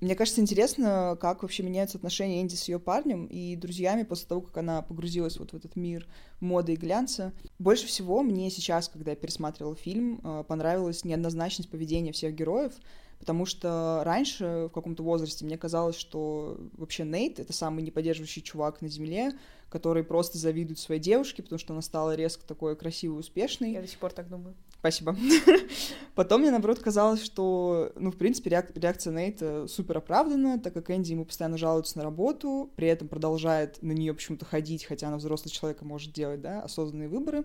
Мне 0.00 0.14
кажется, 0.14 0.40
интересно, 0.40 1.18
как 1.20 1.42
вообще 1.42 1.64
меняются 1.64 1.98
отношения 1.98 2.40
Энди 2.40 2.54
с 2.54 2.68
ее 2.68 2.78
парнем 2.78 3.26
и 3.26 3.56
друзьями 3.56 4.04
после 4.04 4.28
того, 4.28 4.42
как 4.42 4.56
она 4.58 4.80
погрузилась 4.82 5.38
вот 5.38 5.50
в 5.50 5.56
этот 5.56 5.74
мир 5.74 6.06
моды 6.40 6.74
и 6.74 6.76
глянца. 6.76 7.32
Больше 7.58 7.86
всего 7.86 8.22
мне 8.22 8.48
сейчас, 8.50 8.88
когда 8.88 9.10
я 9.10 9.16
пересматривала 9.16 9.74
фильм, 9.74 10.20
э, 10.22 10.44
понравилась 10.46 11.04
неоднозначность 11.04 11.68
поведения 11.68 12.12
всех 12.12 12.34
героев, 12.34 12.74
Потому 13.18 13.46
что 13.46 14.02
раньше, 14.04 14.68
в 14.68 14.72
каком-то 14.72 15.02
возрасте, 15.02 15.44
мне 15.44 15.58
казалось, 15.58 15.96
что 15.96 16.58
вообще 16.76 17.04
Нейт— 17.04 17.38
это 17.40 17.52
самый 17.52 17.82
неподдерживающий 17.82 18.42
чувак 18.42 18.80
на 18.80 18.88
Земле, 18.88 19.32
который 19.68 20.04
просто 20.04 20.38
завидует 20.38 20.78
своей 20.78 21.00
девушке, 21.00 21.42
потому 21.42 21.58
что 21.58 21.72
она 21.72 21.82
стала 21.82 22.14
резко 22.14 22.46
такой 22.46 22.76
красивой 22.76 23.16
и 23.16 23.20
успешной. 23.20 23.72
Я 23.72 23.82
до 23.82 23.88
сих 23.88 23.98
пор 23.98 24.12
так 24.12 24.28
думаю. 24.28 24.54
Спасибо. 24.78 25.16
Потом 26.14 26.40
мне, 26.40 26.50
наоборот, 26.50 26.78
казалось, 26.78 27.22
что, 27.22 27.92
ну, 27.96 28.12
в 28.12 28.16
принципе, 28.16 28.50
реак- 28.50 28.72
реакция 28.78 29.12
Нейта 29.12 29.66
супер 29.66 29.98
оправдана, 29.98 30.58
так 30.60 30.72
как 30.72 30.90
Энди 30.90 31.12
ему 31.12 31.24
постоянно 31.24 31.58
жалуется 31.58 31.98
на 31.98 32.04
работу, 32.04 32.70
при 32.76 32.86
этом 32.86 33.08
продолжает 33.08 33.82
на 33.82 33.92
нее 33.92 34.14
почему-то 34.14 34.44
ходить, 34.44 34.84
хотя 34.84 35.08
она 35.08 35.16
взрослый 35.16 35.50
человек 35.50 35.82
и 35.82 35.84
может 35.84 36.12
делать, 36.12 36.40
да, 36.40 36.62
осознанные 36.62 37.08
выборы. 37.08 37.44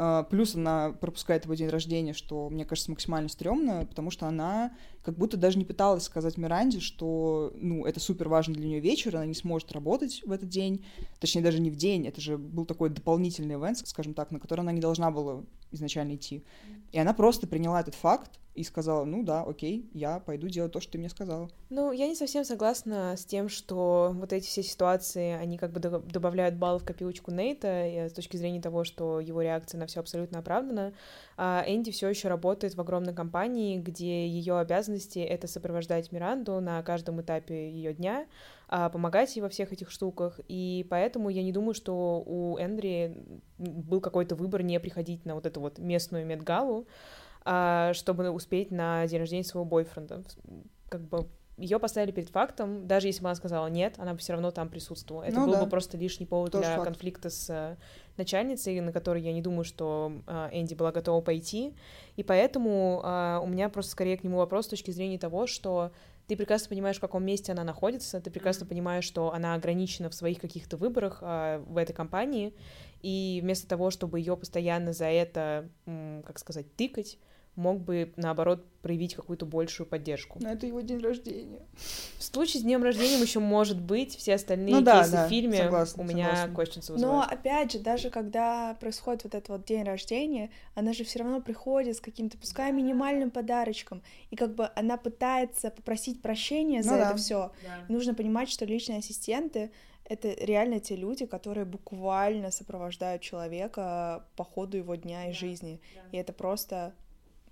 А, 0.00 0.22
плюс 0.22 0.54
она 0.54 0.92
пропускает 0.92 1.44
его 1.44 1.54
день 1.54 1.68
рождения, 1.68 2.12
что, 2.12 2.48
мне 2.50 2.64
кажется, 2.64 2.92
максимально 2.92 3.28
стрёмно, 3.28 3.84
потому 3.84 4.12
что 4.12 4.28
она 4.28 4.72
как 5.02 5.18
будто 5.18 5.36
даже 5.36 5.58
не 5.58 5.64
пыталась 5.64 6.04
сказать 6.04 6.36
Миранде, 6.36 6.78
что, 6.78 7.52
ну, 7.56 7.84
это 7.84 7.98
супер 7.98 8.28
важно 8.28 8.54
для 8.54 8.68
нее 8.68 8.78
вечер, 8.78 9.16
она 9.16 9.26
не 9.26 9.34
сможет 9.34 9.72
работать 9.72 10.22
в 10.24 10.30
этот 10.30 10.48
день, 10.48 10.84
точнее, 11.18 11.42
даже 11.42 11.58
не 11.58 11.72
в 11.72 11.74
день, 11.74 12.06
это 12.06 12.20
же 12.20 12.38
был 12.38 12.64
такой 12.64 12.90
дополнительный 12.90 13.56
ивент, 13.56 13.78
скажем 13.88 14.14
так, 14.14 14.30
на 14.30 14.38
который 14.38 14.60
она 14.60 14.70
не 14.70 14.80
должна 14.80 15.10
была 15.10 15.42
изначально 15.72 16.14
идти. 16.14 16.44
И 16.92 16.98
она 16.98 17.12
просто 17.12 17.48
приняла 17.48 17.80
этот 17.80 17.96
факт 17.96 18.38
и 18.54 18.64
сказала, 18.64 19.04
ну 19.04 19.22
да, 19.22 19.42
окей, 19.42 19.88
я 19.94 20.18
пойду 20.18 20.48
делать 20.48 20.72
то, 20.72 20.80
что 20.80 20.92
ты 20.92 20.98
мне 20.98 21.08
сказала. 21.08 21.48
Ну, 21.70 21.92
я 21.92 22.08
не 22.08 22.16
совсем 22.16 22.44
согласна 22.44 23.14
с 23.16 23.24
тем, 23.24 23.48
что 23.48 24.10
вот 24.14 24.32
эти 24.32 24.46
все 24.46 24.62
ситуации, 24.62 25.32
они 25.32 25.58
как 25.58 25.72
бы 25.72 25.80
добавляют 25.80 26.56
баллы 26.56 26.80
в 26.80 26.84
копилочку 26.84 27.30
Нейта, 27.30 28.08
с 28.08 28.12
точки 28.12 28.36
зрения 28.36 28.60
того, 28.60 28.82
что 28.82 29.20
его 29.20 29.42
реакция 29.42 29.78
на 29.78 29.86
все 29.86 30.00
абсолютно 30.00 30.40
оправдана. 30.40 30.92
А 31.36 31.64
Энди 31.68 31.92
все 31.92 32.08
еще 32.08 32.28
работает 32.28 32.74
в 32.74 32.80
огромной 32.80 33.14
компании, 33.14 33.78
где 33.78 34.26
ее 34.26 34.58
обязанности— 34.58 35.18
это 35.20 35.46
сопровождать 35.46 36.10
Миранду 36.10 36.60
на 36.60 36.82
каждом 36.82 37.20
этапе 37.20 37.70
ее 37.70 37.94
дня, 37.94 38.26
а, 38.66 38.90
помогать 38.90 39.34
ей 39.36 39.42
во 39.42 39.48
всех 39.48 39.72
этих 39.72 39.90
штуках, 39.90 40.40
и 40.48 40.86
поэтому 40.90 41.30
я 41.30 41.42
не 41.42 41.52
думаю, 41.52 41.74
что 41.74 42.22
у 42.26 42.58
Эндри 42.58 43.24
был 43.56 44.00
какой-то 44.00 44.34
выбор 44.34 44.62
не 44.62 44.78
приходить 44.80 45.24
на 45.24 45.34
вот 45.34 45.46
эту 45.46 45.60
вот 45.60 45.78
местную 45.78 46.26
медгалу, 46.26 46.86
чтобы 47.42 48.30
успеть 48.30 48.70
на 48.70 49.06
день 49.06 49.20
рождения 49.20 49.44
своего 49.44 49.64
бойфренда. 49.64 50.22
Как 50.88 51.00
бы 51.02 51.28
ее 51.58 51.78
поставили 51.78 52.12
перед 52.12 52.30
фактом, 52.30 52.86
даже 52.86 53.08
если 53.08 53.20
бы 53.20 53.28
она 53.28 53.34
сказала 53.34 53.66
нет, 53.66 53.94
она 53.98 54.12
бы 54.12 54.18
все 54.18 54.32
равно 54.32 54.50
там 54.50 54.68
присутствовала. 54.68 55.24
Это 55.24 55.40
ну, 55.40 55.46
был 55.46 55.54
да. 55.54 55.64
бы 55.64 55.70
просто 55.70 55.96
лишний 55.96 56.24
повод 56.24 56.52
Тоже 56.52 56.64
для 56.64 56.76
факт. 56.76 56.86
конфликта 56.86 57.30
с 57.30 57.50
э, 57.50 57.76
начальницей, 58.16 58.80
на 58.80 58.92
который 58.92 59.22
я 59.22 59.32
не 59.32 59.42
думаю, 59.42 59.64
что 59.64 60.12
э, 60.26 60.48
Энди 60.52 60.74
была 60.74 60.92
готова 60.92 61.20
пойти. 61.20 61.74
И 62.16 62.22
поэтому 62.22 63.02
э, 63.04 63.40
у 63.42 63.46
меня 63.46 63.68
просто 63.68 63.92
скорее 63.92 64.16
к 64.16 64.24
нему 64.24 64.38
вопрос 64.38 64.66
с 64.66 64.68
точки 64.68 64.92
зрения 64.92 65.18
того, 65.18 65.46
что 65.46 65.90
ты 66.28 66.36
прекрасно 66.36 66.68
понимаешь, 66.68 66.98
в 66.98 67.00
каком 67.00 67.24
месте 67.24 67.52
она 67.52 67.64
находится, 67.64 68.20
ты 68.20 68.30
прекрасно 68.30 68.64
mm-hmm. 68.64 68.68
понимаешь, 68.68 69.04
что 69.04 69.32
она 69.32 69.54
ограничена 69.54 70.10
в 70.10 70.14
своих 70.14 70.38
каких-то 70.38 70.76
выборах 70.76 71.18
э, 71.22 71.64
в 71.66 71.76
этой 71.78 71.94
компании, 71.94 72.54
и 73.00 73.40
вместо 73.42 73.66
того, 73.66 73.90
чтобы 73.90 74.20
ее 74.20 74.36
постоянно 74.36 74.92
за 74.92 75.06
это, 75.06 75.68
как 75.86 76.38
сказать, 76.38 76.74
тыкать, 76.76 77.18
мог 77.58 77.80
бы, 77.80 78.12
наоборот, 78.16 78.64
проявить 78.82 79.16
какую-то 79.16 79.44
большую 79.44 79.86
поддержку. 79.86 80.38
Но 80.40 80.50
это 80.50 80.66
его 80.66 80.80
день 80.80 81.00
рождения. 81.00 81.66
В 82.16 82.22
случае 82.22 82.60
с 82.60 82.62
днем 82.62 82.82
рождения 82.84 83.20
еще 83.20 83.40
может 83.40 83.80
быть, 83.80 84.16
все 84.16 84.34
остальные 84.36 84.76
ну, 84.76 84.80
да, 84.80 85.00
кейсы 85.00 85.12
да, 85.12 85.26
в 85.26 85.28
фильме 85.28 85.58
согласна, 85.58 86.02
у 86.02 86.06
меня 86.06 86.46
questions 86.54 86.96
Но, 86.96 87.20
опять 87.20 87.72
же, 87.72 87.80
даже 87.80 88.10
когда 88.10 88.76
происходит 88.80 89.24
вот 89.24 89.34
этот 89.34 89.48
вот 89.48 89.64
день 89.64 89.82
рождения, 89.82 90.50
она 90.74 90.92
же 90.92 91.04
все 91.04 91.18
равно 91.18 91.40
приходит 91.40 91.96
с 91.96 92.00
каким-то, 92.00 92.38
пускай, 92.38 92.72
минимальным 92.72 93.32
подарочком, 93.32 94.02
и 94.30 94.36
как 94.36 94.54
бы 94.54 94.70
она 94.76 94.96
пытается 94.96 95.70
попросить 95.70 96.22
прощения 96.22 96.82
за 96.84 96.92
ну, 96.92 96.96
это 96.98 97.10
да. 97.10 97.16
все. 97.16 97.52
Да. 97.64 97.92
Нужно 97.92 98.14
понимать, 98.14 98.48
что 98.48 98.64
личные 98.64 98.98
ассистенты 98.98 99.72
это 100.04 100.32
реально 100.42 100.80
те 100.80 100.96
люди, 100.96 101.26
которые 101.26 101.66
буквально 101.66 102.50
сопровождают 102.50 103.20
человека 103.20 104.24
по 104.36 104.44
ходу 104.44 104.78
его 104.78 104.94
дня 104.94 105.28
и 105.28 105.32
жизни. 105.32 105.80
И 106.12 106.16
это 106.16 106.32
просто 106.32 106.94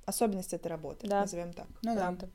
особенность 0.06 0.54
этой 0.54 0.68
работы, 0.68 1.06
да. 1.06 1.22
назовем 1.22 1.52
так. 1.52 1.66
Ну 1.82 1.94
да. 1.94 2.12
да. 2.12 2.28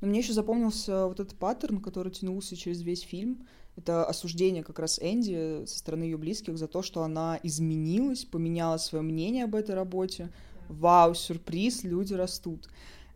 Но 0.00 0.08
мне 0.08 0.18
еще 0.18 0.32
запомнился 0.32 1.06
вот 1.06 1.20
этот 1.20 1.38
паттерн, 1.38 1.80
который 1.80 2.10
тянулся 2.10 2.56
через 2.56 2.82
весь 2.82 3.02
фильм. 3.02 3.46
Это 3.76 4.04
осуждение 4.04 4.64
как 4.64 4.78
раз 4.78 4.98
Энди 5.00 5.64
со 5.66 5.78
стороны 5.78 6.04
ее 6.04 6.18
близких 6.18 6.58
за 6.58 6.66
то, 6.66 6.82
что 6.82 7.02
она 7.02 7.38
изменилась, 7.42 8.24
поменяла 8.24 8.76
свое 8.76 9.02
мнение 9.02 9.44
об 9.44 9.54
этой 9.54 9.74
работе. 9.74 10.30
Вау, 10.68 11.14
сюрприз, 11.14 11.84
люди 11.84 12.14
растут. 12.14 12.68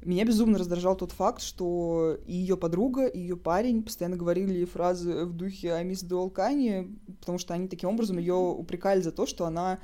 Меня 0.02 0.24
безумно 0.24 0.58
раздражал 0.58 0.94
тот 0.94 1.12
факт, 1.12 1.42
что 1.42 2.18
и 2.26 2.36
ее 2.36 2.56
подруга, 2.56 3.06
и 3.06 3.18
ее 3.18 3.36
парень 3.36 3.82
постоянно 3.82 4.16
говорили 4.16 4.64
фразы 4.64 5.24
в 5.24 5.32
духе 5.32 5.72
«I 5.72 5.84
miss 5.84 6.06
the 6.06 6.32
Kanye», 6.32 6.96
потому 7.20 7.38
что 7.38 7.54
они 7.54 7.66
таким 7.66 7.88
образом 7.88 8.18
ее 8.18 8.34
упрекали 8.34 9.00
за 9.00 9.10
то, 9.10 9.26
что 9.26 9.46
она 9.46 9.78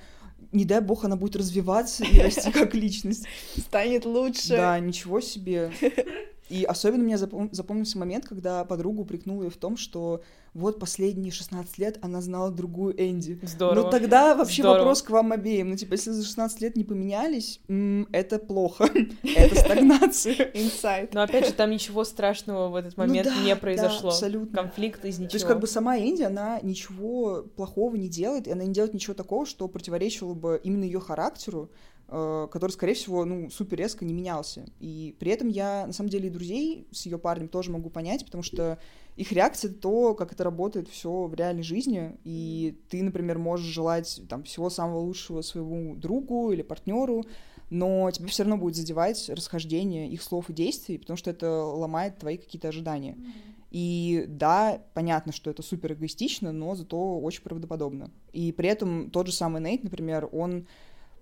не 0.51 0.65
дай 0.65 0.81
бог, 0.81 1.05
она 1.05 1.17
будет 1.17 1.37
развиваться 1.37 2.05
и 2.05 2.21
расти 2.21 2.51
как 2.53 2.75
личность. 2.75 3.27
Станет 3.57 4.05
лучше. 4.05 4.49
Да, 4.49 4.79
ничего 4.79 5.21
себе. 5.21 5.73
И 6.49 6.65
особенно 6.65 7.05
мне 7.05 7.17
запомнился 7.17 7.99
момент, 7.99 8.27
когда 8.27 8.65
подруга 8.65 9.01
упрекнула 9.01 9.45
ее 9.45 9.51
в 9.51 9.57
том, 9.57 9.77
что 9.77 10.23
вот 10.55 10.79
последние 10.79 11.33
16 11.33 11.79
лет 11.79 11.99
она 12.03 12.21
знала 12.21 12.51
другую 12.51 12.95
Энди. 13.03 13.39
Здорово. 13.43 13.85
Ну 13.85 13.91
тогда 13.91 14.35
вообще 14.35 14.63
Здорово. 14.63 14.79
вопрос 14.81 15.03
к 15.03 15.11
вам 15.11 15.33
обеим. 15.33 15.71
Ну 15.71 15.77
типа, 15.77 15.95
если 15.95 16.11
за 16.11 16.25
16 16.25 16.61
лет 16.61 16.77
не 16.77 16.85
поменялись, 16.85 17.61
это 18.13 18.39
плохо. 18.39 18.89
это 19.23 19.55
стагнация. 19.55 20.35
Инсайт. 20.55 21.15
Но 21.15 21.23
опять 21.23 21.47
же, 21.47 21.53
там 21.55 21.71
ничего 21.71 22.05
страшного 22.05 22.69
в 22.69 22.75
этот 22.75 22.97
ну 22.97 23.07
момент 23.07 23.31
не 23.45 23.57
произошло. 23.57 24.11
абсолютно. 24.11 24.63
Конфликт 24.63 25.05
из 25.05 25.19
ничего. 25.19 25.31
То 25.31 25.37
есть 25.37 25.47
как 25.47 25.61
бы 25.61 25.67
сама 25.67 25.99
Энди, 25.99 26.23
она 26.23 26.61
ничего 26.63 27.45
плохого 27.57 27.97
не 27.97 28.09
делает, 28.09 28.47
и 28.47 28.53
она 28.53 28.65
не 28.65 28.75
делает 28.75 28.93
ничего 28.93 29.15
такого, 29.15 29.47
что 29.47 29.69
противоречило 29.69 30.35
бы 30.35 30.61
именно 30.63 30.85
ее 30.85 31.01
характеру. 31.01 31.71
Э, 32.15 32.47
который, 32.51 32.73
скорее 32.73 32.93
всего, 32.93 33.25
ну, 33.25 33.49
супер 33.49 33.79
резко 33.79 34.05
не 34.05 34.13
менялся. 34.13 34.67
И 34.81 35.17
при 35.19 35.33
этом 35.33 35.49
я, 35.49 35.87
на 35.87 35.95
самом 35.95 36.11
деле, 36.11 36.29
и 36.29 36.31
друзей 36.31 36.87
с 36.93 37.07
ее 37.07 37.17
парнем 37.17 37.49
тоже 37.49 37.71
могу 37.71 37.89
понять, 37.89 38.27
потому 38.27 38.43
что 38.43 38.79
их 39.17 39.33
реакция— 39.33 39.73
то, 39.81 40.15
как 40.15 40.31
это 40.31 40.42
работает 40.43 40.89
все 40.89 41.27
в 41.27 41.35
реальной 41.35 41.63
жизни, 41.63 42.17
и 42.25 42.79
ты, 42.89 43.03
например, 43.03 43.39
можешь 43.39 43.67
желать 43.67 44.23
там 44.29 44.43
всего 44.45 44.71
самого 44.71 45.01
лучшего 45.01 45.43
своему 45.43 45.95
другу 45.97 46.53
или 46.53 46.63
партнеру, 46.63 47.25
но 47.71 48.11
тебе 48.11 48.29
все 48.29 48.43
равно 48.43 48.59
будет 48.59 48.77
задевать 48.77 49.31
расхождение 49.31 50.09
их 50.09 50.23
слов 50.23 50.51
и 50.51 50.53
действий, 50.53 50.99
потому 50.99 51.17
что 51.17 51.31
это 51.31 51.65
ломает 51.65 52.19
твои 52.19 52.37
какие-то 52.37 52.69
ожидания. 52.69 53.17
И 53.71 54.27
да, 54.29 54.83
понятно, 54.93 55.33
что 55.33 55.51
это 55.51 55.63
супер 55.63 55.95
эгоистично, 55.95 56.53
но 56.53 56.75
зато 56.75 57.19
очень 57.19 57.43
правдоподобно. 57.43 58.11
И 58.35 58.53
при 58.53 58.69
этом 58.69 59.11
тот 59.11 59.27
же 59.27 59.33
самый 59.33 59.63
Нейт, 59.63 59.83
например, 59.83 60.29
он 60.31 60.67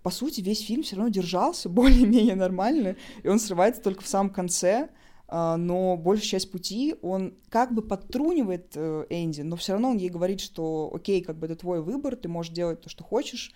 по 0.02 0.10
сути, 0.10 0.40
весь 0.40 0.64
фильм 0.64 0.82
все 0.82 0.96
равно 0.96 1.10
держался 1.10 1.68
более-менее 1.70 2.34
нормально, 2.34 2.96
и 3.22 3.28
он 3.28 3.38
срывается 3.38 3.82
только 3.82 4.02
в 4.02 4.08
самом 4.08 4.30
конце, 4.30 4.88
но 5.30 5.96
большая 5.96 6.28
часть 6.28 6.50
пути 6.50 6.96
он 7.02 7.34
как 7.50 7.72
бы 7.72 7.82
подтрунивает 7.82 8.72
э, 8.74 9.06
Энди, 9.10 9.42
но 9.42 9.54
все 9.54 9.72
равно 9.72 9.90
он 9.90 9.96
ей 9.96 10.08
говорит, 10.08 10.40
что 10.40 10.90
окей, 10.92 11.22
как 11.22 11.38
бы 11.38 11.46
это 11.46 11.54
твой 11.54 11.82
выбор, 11.82 12.16
ты 12.16 12.28
можешь 12.28 12.52
делать 12.52 12.80
то, 12.80 12.88
что 12.88 13.04
хочешь, 13.04 13.54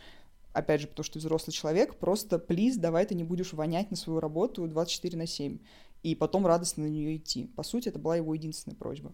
опять 0.53 0.83
же, 0.83 0.87
потому 0.87 1.05
что 1.05 1.15
ты 1.15 1.19
взрослый 1.19 1.53
человек, 1.53 1.97
просто, 1.97 2.39
плиз, 2.39 2.77
давай 2.77 3.07
ты 3.07 3.17
не 3.17 3.25
будешь 3.25 3.53
вонять 3.53 3.91
на 3.91 3.97
свою 3.97 4.21
работу 4.21 4.69
24 4.69 5.19
на 5.19 5.27
7, 5.27 5.59
и 6.05 6.15
потом 6.15 6.47
радостно 6.47 6.85
на 6.85 6.89
нее 6.89 7.17
идти. 7.17 7.47
По 7.57 7.65
сути, 7.65 7.89
это 7.89 7.99
была 7.99 8.17
его 8.17 8.33
единственная 8.35 8.77
просьба. 8.77 9.11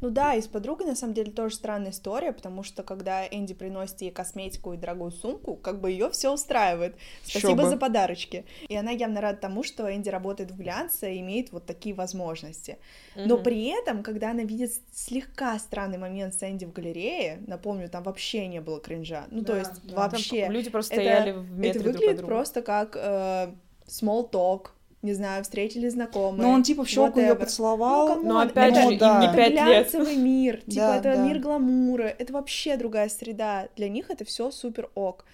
Ну 0.00 0.10
да, 0.10 0.34
и 0.34 0.40
с 0.40 0.46
подругой 0.46 0.86
на 0.86 0.94
самом 0.94 1.14
деле 1.14 1.30
тоже 1.30 1.54
странная 1.54 1.90
история, 1.90 2.32
потому 2.32 2.62
что 2.62 2.82
когда 2.82 3.26
Энди 3.26 3.54
приносит 3.54 4.00
ей 4.00 4.10
косметику 4.10 4.72
и 4.72 4.76
дорогую 4.76 5.10
сумку, 5.10 5.56
как 5.56 5.80
бы 5.80 5.90
ее 5.90 6.10
все 6.10 6.32
устраивает. 6.32 6.96
Спасибо 7.22 7.68
за 7.68 7.76
подарочки. 7.76 8.44
И 8.68 8.76
она 8.76 8.90
явно 8.90 9.20
рада 9.20 9.38
тому, 9.38 9.62
что 9.62 9.94
Энди 9.94 10.08
работает 10.08 10.50
в 10.50 10.56
глянце 10.56 11.14
и 11.14 11.20
имеет 11.20 11.52
вот 11.52 11.66
такие 11.66 11.94
возможности. 11.94 12.78
Mm-hmm. 13.14 13.26
Но 13.26 13.38
при 13.38 13.66
этом, 13.66 14.02
когда 14.02 14.30
она 14.30 14.42
видит 14.42 14.72
слегка 14.92 15.58
странный 15.58 15.98
момент 15.98 16.34
с 16.34 16.42
Энди 16.42 16.64
в 16.64 16.72
галерее, 16.72 17.42
напомню, 17.46 17.88
там 17.88 18.02
вообще 18.02 18.46
не 18.46 18.60
было 18.60 18.80
кринжа. 18.80 19.26
Ну, 19.30 19.40
да, 19.40 19.46
то 19.46 19.58
есть 19.58 19.86
да. 19.86 19.96
вообще. 19.96 20.48
Люди 20.48 20.70
просто 20.70 20.94
это, 20.94 21.02
стояли 21.02 21.32
в 21.32 21.58
метре 21.58 21.80
Это 21.80 21.90
выглядит 21.90 22.16
друг 22.16 22.28
просто 22.28 22.62
как 22.62 22.96
э, 22.96 23.52
small 23.86 24.30
talk, 24.30 24.68
не 25.02 25.14
знаю, 25.14 25.42
встретили 25.44 25.88
знакомые. 25.88 26.46
Ну, 26.46 26.52
он 26.52 26.62
типа 26.62 26.84
в 26.84 26.88
щеку 26.88 27.20
ее 27.20 27.34
поцеловал. 27.34 28.16
Ну, 28.16 28.28
ну 28.28 28.38
опять 28.38 28.76
же, 28.76 28.98
да. 28.98 29.26
не 29.26 29.34
пять 29.34 29.52
глянцевый 29.52 30.16
мир, 30.16 30.60
типа 30.66 30.74
да, 30.74 30.96
это 30.96 31.16
да. 31.16 31.26
мир 31.26 31.38
гламура, 31.38 32.04
это 32.04 32.32
вообще 32.32 32.76
другая 32.76 33.08
среда. 33.08 33.68
Для 33.76 33.88
них 33.88 34.10
это 34.10 34.24
все 34.24 34.50
супер 34.50 34.90
ок. 34.94 35.24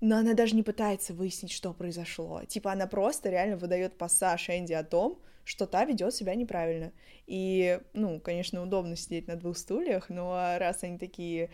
Но 0.00 0.16
она 0.16 0.34
даже 0.34 0.54
не 0.54 0.62
пытается 0.62 1.12
выяснить, 1.12 1.52
что 1.52 1.72
произошло. 1.72 2.42
Типа 2.46 2.72
она 2.72 2.86
просто 2.86 3.30
реально 3.30 3.56
выдает 3.56 3.96
пассаж 3.98 4.48
Энди 4.48 4.72
о 4.72 4.84
том, 4.84 5.18
что 5.44 5.66
та 5.66 5.84
ведет 5.84 6.14
себя 6.14 6.34
неправильно. 6.34 6.92
И, 7.26 7.80
ну, 7.94 8.20
конечно, 8.20 8.62
удобно 8.62 8.96
сидеть 8.96 9.26
на 9.28 9.36
двух 9.36 9.56
стульях, 9.56 10.08
но 10.08 10.56
раз 10.58 10.82
они 10.82 10.98
такие 10.98 11.50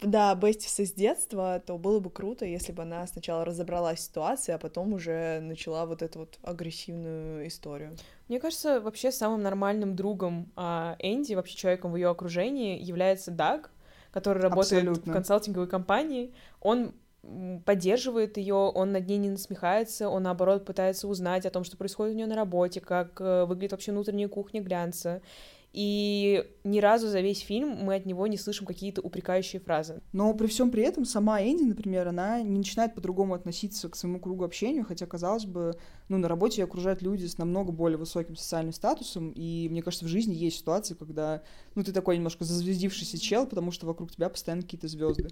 да, 0.00 0.34
бестисы 0.34 0.86
с 0.86 0.92
детства, 0.92 1.60
то 1.64 1.76
было 1.76 1.98
бы 1.98 2.10
круто, 2.10 2.44
если 2.44 2.72
бы 2.72 2.82
она 2.82 3.06
сначала 3.06 3.44
разобралась 3.44 3.98
в 3.98 4.02
ситуации, 4.02 4.52
а 4.52 4.58
потом 4.58 4.92
уже 4.94 5.40
начала 5.40 5.86
вот 5.86 6.02
эту 6.02 6.20
вот 6.20 6.38
агрессивную 6.42 7.48
историю. 7.48 7.92
Мне 8.28 8.38
кажется, 8.38 8.80
вообще 8.80 9.10
самым 9.10 9.42
нормальным 9.42 9.96
другом 9.96 10.52
а, 10.56 10.96
Энди, 11.00 11.34
вообще 11.34 11.56
человеком 11.56 11.92
в 11.92 11.96
ее 11.96 12.08
окружении, 12.08 12.80
является 12.80 13.30
Даг, 13.30 13.70
который 14.12 14.42
работает 14.42 14.82
Абсолютно. 14.82 15.12
в 15.12 15.14
консалтинговой 15.14 15.68
компании. 15.68 16.32
Он 16.60 16.94
поддерживает 17.64 18.36
ее, 18.36 18.54
он 18.54 18.92
над 18.92 19.06
ней 19.06 19.18
не 19.18 19.30
насмехается, 19.30 20.08
он 20.08 20.24
наоборот 20.24 20.64
пытается 20.64 21.06
узнать 21.06 21.46
о 21.46 21.50
том, 21.50 21.62
что 21.64 21.76
происходит 21.76 22.14
у 22.14 22.16
нее 22.16 22.26
на 22.26 22.34
работе, 22.34 22.80
как 22.80 23.20
э, 23.20 23.44
выглядит 23.44 23.72
вообще 23.72 23.92
внутренняя 23.92 24.28
кухня 24.28 24.60
глянца. 24.60 25.22
И 25.72 26.44
ни 26.64 26.80
разу 26.80 27.08
за 27.08 27.20
весь 27.20 27.40
фильм 27.40 27.70
мы 27.70 27.94
от 27.94 28.04
него 28.04 28.26
не 28.26 28.36
слышим 28.36 28.66
какие-то 28.66 29.00
упрекающие 29.00 29.58
фразы. 29.58 30.02
Но 30.12 30.34
при 30.34 30.46
всем 30.46 30.70
при 30.70 30.82
этом 30.82 31.06
сама 31.06 31.42
Энди, 31.42 31.62
например, 31.62 32.08
она 32.08 32.42
не 32.42 32.58
начинает 32.58 32.94
по-другому 32.94 33.32
относиться 33.32 33.88
к 33.88 33.96
своему 33.96 34.20
кругу 34.20 34.44
общения, 34.44 34.84
хотя, 34.84 35.06
казалось 35.06 35.46
бы, 35.46 35.74
ну, 36.08 36.18
на 36.18 36.28
работе 36.28 36.60
ее 36.60 36.64
окружают 36.64 37.00
люди 37.00 37.24
с 37.24 37.38
намного 37.38 37.72
более 37.72 37.96
высоким 37.96 38.36
социальным 38.36 38.72
статусом, 38.72 39.30
и 39.30 39.68
мне 39.70 39.82
кажется, 39.82 40.04
в 40.04 40.08
жизни 40.08 40.34
есть 40.34 40.58
ситуации, 40.58 40.94
когда, 40.94 41.42
ну, 41.74 41.82
ты 41.82 41.92
такой 41.92 42.16
немножко 42.16 42.44
зазвездившийся 42.44 43.18
чел, 43.18 43.46
потому 43.46 43.70
что 43.70 43.86
вокруг 43.86 44.12
тебя 44.12 44.28
постоянно 44.28 44.62
какие-то 44.62 44.88
звезды. 44.88 45.30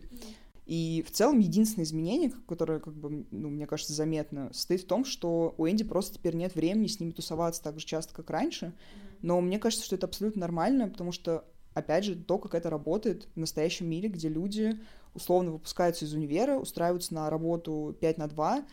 И 0.70 1.04
в 1.06 1.10
целом 1.10 1.40
единственное 1.40 1.84
изменение, 1.84 2.32
которое, 2.46 2.78
как 2.78 2.94
бы, 2.94 3.26
ну, 3.32 3.48
мне 3.50 3.66
кажется, 3.66 3.92
заметно, 3.92 4.50
состоит 4.52 4.82
в 4.82 4.86
том, 4.86 5.04
что 5.04 5.54
у 5.58 5.66
Энди 5.66 5.82
просто 5.82 6.14
теперь 6.14 6.36
нет 6.36 6.54
времени 6.54 6.86
с 6.86 7.00
ними 7.00 7.10
тусоваться 7.10 7.60
так 7.60 7.80
же 7.80 7.84
часто, 7.84 8.14
как 8.14 8.30
раньше. 8.30 8.72
Но 9.22 9.40
мне 9.40 9.58
кажется, 9.58 9.84
что 9.84 9.96
это 9.96 10.06
абсолютно 10.06 10.40
нормально, 10.40 10.88
потому 10.88 11.12
что, 11.12 11.44
опять 11.74 12.04
же, 12.04 12.16
то, 12.16 12.38
как 12.38 12.54
это 12.54 12.70
работает 12.70 13.28
в 13.34 13.38
настоящем 13.38 13.88
мире, 13.88 14.08
где 14.08 14.28
люди 14.28 14.78
условно 15.14 15.52
выпускаются 15.52 16.04
из 16.04 16.14
универа, 16.14 16.56
устраиваются 16.56 17.14
на 17.14 17.30
работу 17.30 17.96
5 18.00 18.18
на 18.18 18.28
2, 18.28 18.64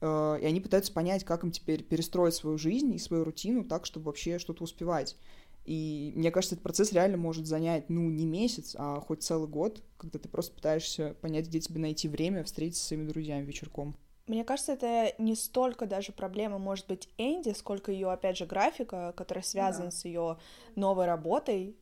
э, 0.00 0.38
и 0.40 0.44
они 0.44 0.60
пытаются 0.60 0.92
понять, 0.92 1.24
как 1.24 1.44
им 1.44 1.50
теперь 1.50 1.82
перестроить 1.82 2.34
свою 2.34 2.58
жизнь 2.58 2.94
и 2.94 2.98
свою 2.98 3.24
рутину 3.24 3.64
так, 3.64 3.86
чтобы 3.86 4.06
вообще 4.06 4.38
что-то 4.38 4.64
успевать. 4.64 5.16
И 5.66 6.12
мне 6.14 6.30
кажется, 6.30 6.54
этот 6.54 6.62
процесс 6.62 6.92
реально 6.92 7.16
может 7.16 7.46
занять, 7.46 7.90
ну, 7.90 8.08
не 8.08 8.24
месяц, 8.24 8.76
а 8.78 9.00
хоть 9.00 9.24
целый 9.24 9.48
год, 9.48 9.82
когда 9.98 10.18
ты 10.18 10.28
просто 10.28 10.54
пытаешься 10.54 11.16
понять, 11.20 11.48
где 11.48 11.58
тебе 11.60 11.80
найти 11.80 12.06
время 12.06 12.44
встретиться 12.44 12.84
с 12.84 12.86
своими 12.86 13.08
друзьями 13.08 13.44
вечерком. 13.44 13.96
Мне 14.26 14.44
кажется, 14.44 14.72
это 14.72 15.14
не 15.18 15.36
столько 15.36 15.86
даже 15.86 16.12
проблема, 16.12 16.58
может 16.58 16.86
быть, 16.88 17.08
Энди, 17.16 17.50
сколько 17.50 17.92
ее, 17.92 18.10
опять 18.10 18.36
же, 18.36 18.44
графика, 18.44 19.14
которая 19.16 19.44
связана 19.44 19.86
да. 19.86 19.90
с 19.92 20.04
ее 20.04 20.38
новой 20.74 21.06
работой, 21.06 21.76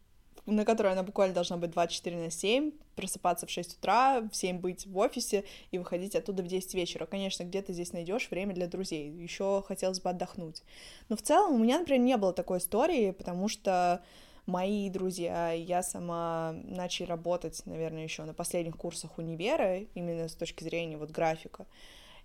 на 0.46 0.64
которой 0.66 0.92
она 0.92 1.02
буквально 1.02 1.34
должна 1.34 1.56
быть 1.56 1.70
24 1.70 2.16
на 2.16 2.30
7, 2.30 2.72
просыпаться 2.96 3.46
в 3.46 3.50
6 3.50 3.78
утра, 3.78 4.20
в 4.20 4.36
7 4.36 4.58
быть 4.58 4.86
в 4.86 4.98
офисе 4.98 5.44
и 5.70 5.78
выходить 5.78 6.14
оттуда 6.14 6.42
в 6.42 6.46
10 6.46 6.74
вечера. 6.74 7.06
Конечно, 7.06 7.44
где 7.44 7.62
ты 7.62 7.72
здесь 7.72 7.92
найдешь 7.92 8.30
время 8.30 8.54
для 8.54 8.66
друзей. 8.66 9.10
Еще 9.10 9.64
хотелось 9.66 10.00
бы 10.00 10.10
отдохнуть. 10.10 10.62
Но 11.08 11.16
в 11.16 11.22
целом 11.22 11.54
у 11.54 11.58
меня, 11.58 11.78
например, 11.78 12.02
не 12.02 12.16
было 12.18 12.34
такой 12.34 12.58
истории, 12.58 13.12
потому 13.12 13.48
что 13.48 14.02
мои 14.44 14.90
друзья, 14.90 15.52
я 15.52 15.82
сама 15.82 16.54
начали 16.64 17.06
работать, 17.06 17.62
наверное, 17.64 18.04
еще 18.04 18.24
на 18.24 18.34
последних 18.34 18.76
курсах 18.76 19.16
универа, 19.16 19.78
именно 19.94 20.28
с 20.28 20.34
точки 20.34 20.62
зрения 20.62 20.98
вот 20.98 21.10
графика. 21.10 21.66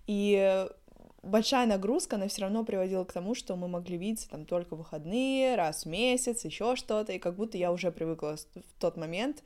И 0.06 0.66
большая 1.22 1.66
нагрузка, 1.66 2.16
она 2.16 2.28
все 2.28 2.42
равно 2.42 2.64
приводила 2.64 3.04
к 3.04 3.12
тому, 3.12 3.34
что 3.34 3.56
мы 3.56 3.68
могли 3.68 3.96
видеться 3.96 4.28
там 4.28 4.46
только 4.46 4.76
выходные, 4.76 5.56
раз 5.56 5.84
в 5.84 5.88
месяц, 5.88 6.44
еще 6.44 6.76
что-то, 6.76 7.12
и 7.12 7.18
как 7.18 7.36
будто 7.36 7.58
я 7.58 7.72
уже 7.72 7.90
привыкла 7.92 8.36
в 8.36 8.80
тот 8.80 8.96
момент 8.96 9.42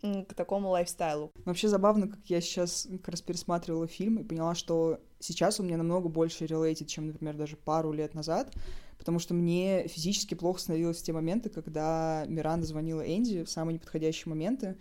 к 0.00 0.34
такому 0.34 0.70
лайфстайлу. 0.70 1.32
Вообще 1.44 1.68
забавно, 1.68 2.08
как 2.08 2.20
я 2.26 2.40
сейчас 2.40 2.86
как 2.90 3.08
раз 3.08 3.20
пересматривала 3.20 3.86
фильм 3.86 4.18
и 4.18 4.24
поняла, 4.24 4.54
что 4.54 5.00
сейчас 5.18 5.58
у 5.58 5.64
меня 5.64 5.76
намного 5.76 6.08
больше 6.08 6.46
релейтит, 6.46 6.88
чем, 6.88 7.08
например, 7.08 7.34
даже 7.34 7.56
пару 7.56 7.92
лет 7.92 8.14
назад, 8.14 8.52
потому 8.96 9.18
что 9.18 9.34
мне 9.34 9.88
физически 9.88 10.34
плохо 10.34 10.60
становилось 10.60 10.98
в 10.98 11.02
те 11.02 11.12
моменты, 11.12 11.50
когда 11.50 12.24
Миранда 12.28 12.66
звонила 12.66 13.00
Энди 13.00 13.42
в 13.42 13.50
самые 13.50 13.74
неподходящие 13.74 14.30
моменты, 14.30 14.76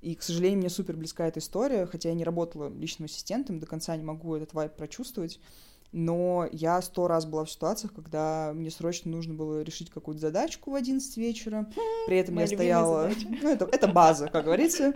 и, 0.00 0.14
к 0.14 0.22
сожалению, 0.22 0.60
мне 0.60 0.70
супер 0.70 0.96
близка 0.96 1.26
эта 1.26 1.40
история, 1.40 1.86
хотя 1.86 2.10
я 2.10 2.14
не 2.14 2.24
работала 2.24 2.68
личным 2.72 3.06
ассистентом, 3.06 3.58
до 3.58 3.66
конца 3.66 3.96
не 3.96 4.04
могу 4.04 4.34
этот 4.36 4.54
вайп 4.54 4.74
прочувствовать 4.74 5.40
но 5.92 6.46
я 6.52 6.82
сто 6.82 7.08
раз 7.08 7.24
была 7.24 7.44
в 7.44 7.50
ситуациях, 7.50 7.94
когда 7.94 8.52
мне 8.54 8.70
срочно 8.70 9.10
нужно 9.10 9.34
было 9.34 9.62
решить 9.62 9.90
какую-то 9.90 10.20
задачку 10.20 10.72
в 10.72 10.74
11 10.74 11.16
вечера, 11.16 11.70
при 12.06 12.18
этом 12.18 12.34
Моя 12.34 12.46
я 12.46 12.56
стояла... 12.56 13.10
Ну, 13.42 13.50
это, 13.50 13.68
это 13.70 13.88
база, 13.88 14.28
как 14.28 14.44
говорится. 14.44 14.92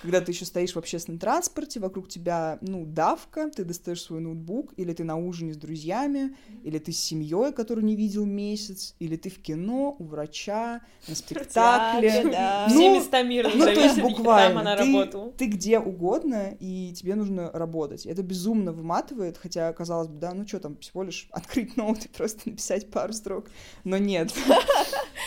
Когда 0.00 0.20
ты 0.20 0.32
еще 0.32 0.44
стоишь 0.44 0.72
в 0.72 0.78
общественном 0.78 1.18
транспорте, 1.18 1.78
вокруг 1.78 2.08
тебя, 2.08 2.58
ну, 2.60 2.84
давка, 2.84 3.50
ты 3.50 3.64
достаешь 3.64 4.02
свой 4.02 4.20
ноутбук, 4.20 4.72
или 4.76 4.92
ты 4.92 5.04
на 5.04 5.16
ужине 5.16 5.54
с 5.54 5.56
друзьями, 5.56 6.36
или 6.64 6.78
ты 6.78 6.92
с 6.92 6.98
семьей, 6.98 7.52
которую 7.52 7.84
не 7.84 7.94
видел 7.94 8.24
месяц, 8.24 8.96
или 8.98 9.16
ты 9.16 9.30
в 9.30 9.40
кино, 9.40 9.94
у 9.98 10.04
врача, 10.04 10.80
на 11.06 11.14
спектакле. 11.14 12.24
Да. 12.32 12.66
Ну, 12.68 12.74
Все 12.74 12.94
места 12.94 13.22
мира 13.22 13.50
ну, 13.54 13.64
то 13.64 13.70
есть 13.70 14.00
буквально, 14.00 14.76
ты, 14.76 15.32
ты 15.36 15.46
где 15.46 15.78
угодно, 15.78 16.56
и 16.58 16.92
тебе 16.96 17.14
нужно 17.14 17.50
работать. 17.52 18.06
Это 18.06 18.22
безумно 18.22 18.72
выматывает, 18.72 19.38
хотя, 19.38 19.72
казалось 19.72 20.08
бы, 20.08 20.18
да, 20.18 20.31
ну 20.34 20.46
что 20.46 20.60
там, 20.60 20.76
всего 20.78 21.02
лишь 21.02 21.28
открыть 21.30 21.76
ноут 21.76 22.04
и 22.04 22.08
просто 22.08 22.48
написать 22.48 22.90
пару 22.90 23.12
строк, 23.12 23.46
но 23.84 23.98
нет. 23.98 24.32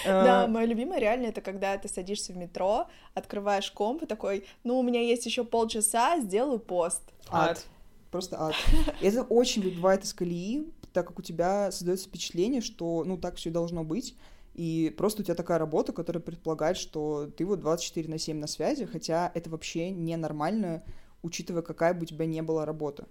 Да, 0.03 0.43
а. 0.43 0.47
мое 0.47 0.65
любимое 0.65 0.99
реально 0.99 1.27
это 1.27 1.41
когда 1.41 1.75
ты 1.79 1.87
садишься 1.87 2.31
в 2.31 2.37
метро, 2.37 2.87
открываешь 3.15 3.71
комп 3.71 4.03
и 4.03 4.05
такой, 4.05 4.45
ну, 4.63 4.77
у 4.77 4.83
меня 4.83 5.01
есть 5.01 5.25
еще 5.25 5.43
полчаса, 5.43 6.19
сделаю 6.19 6.59
пост. 6.59 7.01
Ад. 7.29 7.65
Просто 8.11 8.39
ад. 8.39 8.53
Это 9.01 9.23
очень 9.23 9.63
выбивает 9.63 10.03
из 10.03 10.13
колеи, 10.13 10.71
так 10.93 11.07
как 11.07 11.17
у 11.17 11.23
тебя 11.23 11.71
создается 11.71 12.07
впечатление, 12.07 12.61
что, 12.61 13.03
ну, 13.03 13.17
так 13.17 13.37
все 13.37 13.49
должно 13.49 13.83
быть, 13.83 14.15
и 14.55 14.93
просто 14.97 15.21
у 15.21 15.25
тебя 15.25 15.35
такая 15.35 15.59
работа, 15.59 15.91
которая 15.91 16.23
предполагает, 16.23 16.77
что 16.77 17.29
ты 17.35 17.45
вот 17.45 17.59
24 17.59 18.07
на 18.07 18.17
7 18.17 18.37
на 18.37 18.47
связи, 18.47 18.85
хотя 18.85 19.29
это 19.33 19.49
вообще 19.49 19.91
ненормально, 19.91 20.83
учитывая, 21.23 21.61
какая 21.61 21.93
бы 21.93 22.03
у 22.03 22.05
тебя 22.05 22.25
не 22.25 22.41
была 22.41 22.65
работа. 22.65 23.05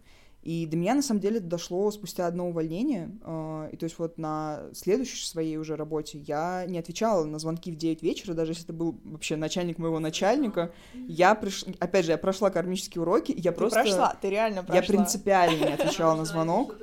И 0.45 0.67
до 0.67 0.77
меня, 0.77 0.95
на 0.95 1.01
самом 1.01 1.21
деле, 1.21 1.41
дошло 1.41 1.91
спустя 1.91 2.27
одно 2.27 2.51
увольнение. 2.51 3.11
Э, 3.23 3.71
и 3.73 3.79
то 3.79 3.85
есть 3.85 3.99
вот 3.99 4.19
на 4.19 4.65
следующей 4.75 5.25
своей 5.25 5.57
уже 5.57 5.75
работе 5.75 6.19
я 6.19 6.67
не 6.69 6.79
отвечала 6.79 7.25
на 7.25 7.39
звонки 7.39 7.73
в 7.73 7.77
9 7.77 8.03
вечера, 8.03 8.35
даже 8.35 8.53
если 8.53 8.65
это 8.65 8.75
был 8.75 9.01
вообще 9.05 9.37
начальник 9.37 9.79
моего 9.79 10.01
начальника. 10.01 10.71
Я 11.09 11.35
приш... 11.35 11.65
Опять 11.81 12.05
же, 12.05 12.11
я 12.11 12.19
прошла 12.19 12.51
кармические 12.51 13.01
уроки, 13.01 13.33
и 13.33 13.41
я 13.41 13.53
ты 13.53 13.59
просто... 13.59 13.81
прошла, 13.81 14.19
ты 14.21 14.29
реально 14.29 14.63
прошла. 14.63 14.83
Я 14.83 14.87
принципиально 14.87 15.65
не 15.65 15.73
отвечала 15.73 16.15
на 16.15 16.27
звонок. 16.27 16.77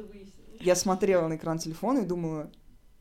Я 0.60 0.76
смотрела 0.76 1.28
на 1.28 1.36
экран 1.36 1.60
телефона 1.60 2.00
и 2.00 2.06
думала, 2.06 2.50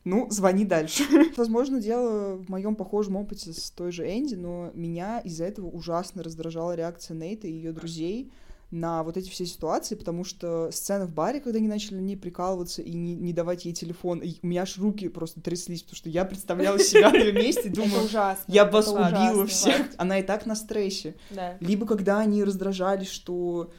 ну, 0.04 0.28
звони 0.30 0.66
дальше. 0.66 1.04
Возможно, 1.38 1.80
дело 1.80 2.36
в 2.36 2.50
моем 2.50 2.76
похожем 2.76 3.16
опыте 3.16 3.54
с 3.54 3.70
той 3.70 3.92
же 3.92 4.06
Энди, 4.06 4.34
но 4.34 4.70
меня 4.74 5.20
из-за 5.20 5.44
этого 5.44 5.68
ужасно 5.68 6.22
раздражала 6.22 6.74
реакция 6.74 7.16
Нейта 7.16 7.46
и 7.46 7.52
ее 7.52 7.72
друзей, 7.72 8.30
на 8.70 9.02
вот 9.02 9.16
эти 9.16 9.28
все 9.30 9.46
ситуации, 9.46 9.94
потому 9.96 10.24
что 10.24 10.70
сцена 10.72 11.06
в 11.06 11.12
баре, 11.12 11.40
когда 11.40 11.58
они 11.58 11.66
начали 11.68 11.96
на 11.96 12.00
ней 12.00 12.16
прикалываться 12.16 12.82
и 12.82 12.92
не, 12.92 13.14
не 13.16 13.32
давать 13.32 13.64
ей 13.64 13.74
телефон, 13.74 14.20
и 14.20 14.36
у 14.42 14.46
меня 14.46 14.62
аж 14.62 14.78
руки 14.78 15.08
просто 15.08 15.40
тряслись, 15.40 15.82
потому 15.82 15.96
что 15.96 16.08
я 16.08 16.24
представляла 16.24 16.78
себя 16.78 17.10
на 17.10 17.16
ее 17.16 17.32
месте, 17.32 17.68
думаю, 17.68 18.08
я 18.46 18.64
вас 18.64 18.86
убила 18.88 19.46
всех. 19.46 19.86
Она 19.96 20.18
и 20.20 20.22
так 20.22 20.46
на 20.46 20.54
стрессе. 20.54 21.16
Либо 21.60 21.86
когда 21.86 22.20
они 22.20 22.44
раздражались, 22.44 23.08
что 23.10 23.72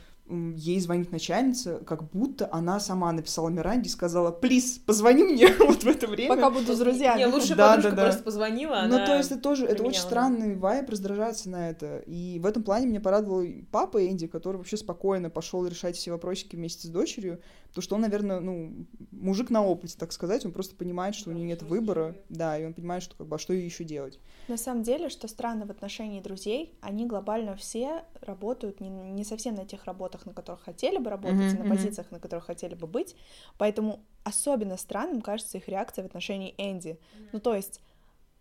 ей 0.56 0.80
звонит 0.80 1.12
начальница, 1.12 1.80
как 1.86 2.10
будто 2.12 2.48
она 2.52 2.80
сама 2.80 3.12
написала 3.12 3.50
Миранде 3.50 3.88
и 3.88 3.91
сказала, 3.91 4.32
плиз, 4.32 4.80
позвони 4.80 5.24
мне 5.24 5.48
вот 5.60 5.84
в 5.84 5.88
это 5.88 6.08
время. 6.08 6.36
Пока 6.36 6.50
буду 6.50 6.74
с 6.74 6.80
друзьями. 6.80 7.20
Не, 7.20 7.26
лучше 7.28 7.56
да, 7.56 7.76
подружка 7.76 7.89
да, 7.91 7.96
да. 7.96 8.04
просто 8.04 8.24
позвонила, 8.24 8.84
Ну, 8.88 8.98
то 8.98 9.15
есть 9.17 9.32
это 9.32 9.41
тоже, 9.41 9.65
это 9.65 9.84
очень 9.84 10.00
странный 10.00 10.56
вайб 10.56 10.89
раздражаться 10.89 11.50
на 11.50 11.70
это. 11.70 12.00
И 12.06 12.39
в 12.39 12.46
этом 12.46 12.63
плане 12.63 12.88
меня 12.88 13.02
порадовал 13.02 13.46
папа 13.72 14.06
Энди, 14.08 14.28
который 14.28 14.58
вообще 14.58 14.78
спокойно 14.78 15.30
пошел 15.30 15.65
решать 15.65 15.96
все 15.96 16.12
вопросики 16.12 16.56
вместе 16.56 16.88
с 16.88 16.91
дочерью, 16.91 17.41
потому 17.71 17.84
что 17.84 17.95
он, 17.95 18.01
наверное, 18.01 18.41
ну, 18.41 18.86
мужик 19.12 19.49
на 19.49 19.65
опыте, 19.65 19.95
так 19.97 20.12
сказать, 20.12 20.45
он 20.45 20.51
просто 20.51 20.75
понимает, 20.75 21.15
что 21.15 21.29
у 21.29 21.34
нее 21.34 21.45
нет 21.45 21.62
выбора, 21.63 22.17
да, 22.27 22.57
и 22.57 22.65
он 22.65 22.73
понимает, 22.73 23.01
что 23.01 23.15
как 23.15 23.27
бы, 23.27 23.38
а 23.38 23.39
что 23.39 23.53
ей 23.53 23.63
еще 23.63 23.86
делать. 23.86 24.19
На 24.49 24.57
самом 24.57 24.84
деле, 24.84 25.07
что 25.07 25.29
странно 25.29 25.65
в 25.65 25.71
отношении 25.71 26.19
друзей, 26.19 26.77
они 26.81 27.05
глобально 27.05 27.55
все 27.55 28.03
работают 28.19 28.81
не, 28.81 28.89
не 28.89 29.23
совсем 29.23 29.55
на 29.55 29.65
тех 29.65 29.86
работах, 29.86 30.25
на 30.25 30.34
которых 30.34 30.63
хотели 30.63 30.97
бы 30.97 31.10
работать, 31.10 31.39
mm-hmm, 31.39 31.63
на 31.63 31.69
позициях, 31.69 32.12
на 32.12 32.19
которых 32.19 32.45
хотели 32.45 32.75
бы 32.75 32.88
быть. 32.88 33.15
Поэтому 33.57 34.03
особенно 34.25 34.75
странным 34.75 35.21
кажется 35.21 35.57
их 35.57 35.69
реакция 35.69 36.03
в 36.03 36.07
отношении 36.07 36.53
Энди. 36.57 36.89
Mm-hmm. 36.89 37.29
Ну, 37.31 37.39
то 37.39 37.55
есть, 37.55 37.79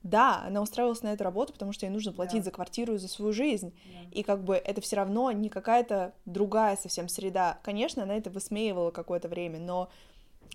да, 0.02 0.42
она 0.46 0.62
устраивалась 0.62 1.02
на 1.02 1.12
эту 1.12 1.24
работу, 1.24 1.52
потому 1.52 1.72
что 1.72 1.86
ей 1.86 1.92
нужно 1.92 2.12
платить 2.12 2.40
yeah. 2.40 2.44
за 2.44 2.50
квартиру 2.50 2.94
и 2.94 2.98
за 2.98 3.08
свою 3.08 3.32
жизнь. 3.32 3.68
Yeah. 3.68 4.12
И 4.12 4.22
как 4.22 4.42
бы 4.42 4.56
это 4.56 4.80
все 4.80 4.96
равно 4.96 5.30
не 5.32 5.50
какая-то 5.50 6.14
другая 6.24 6.76
совсем 6.76 7.08
среда. 7.08 7.58
Конечно, 7.62 8.02
она 8.02 8.16
это 8.16 8.30
высмеивала 8.30 8.90
какое-то 8.90 9.28
время, 9.28 9.58
но 9.58 9.90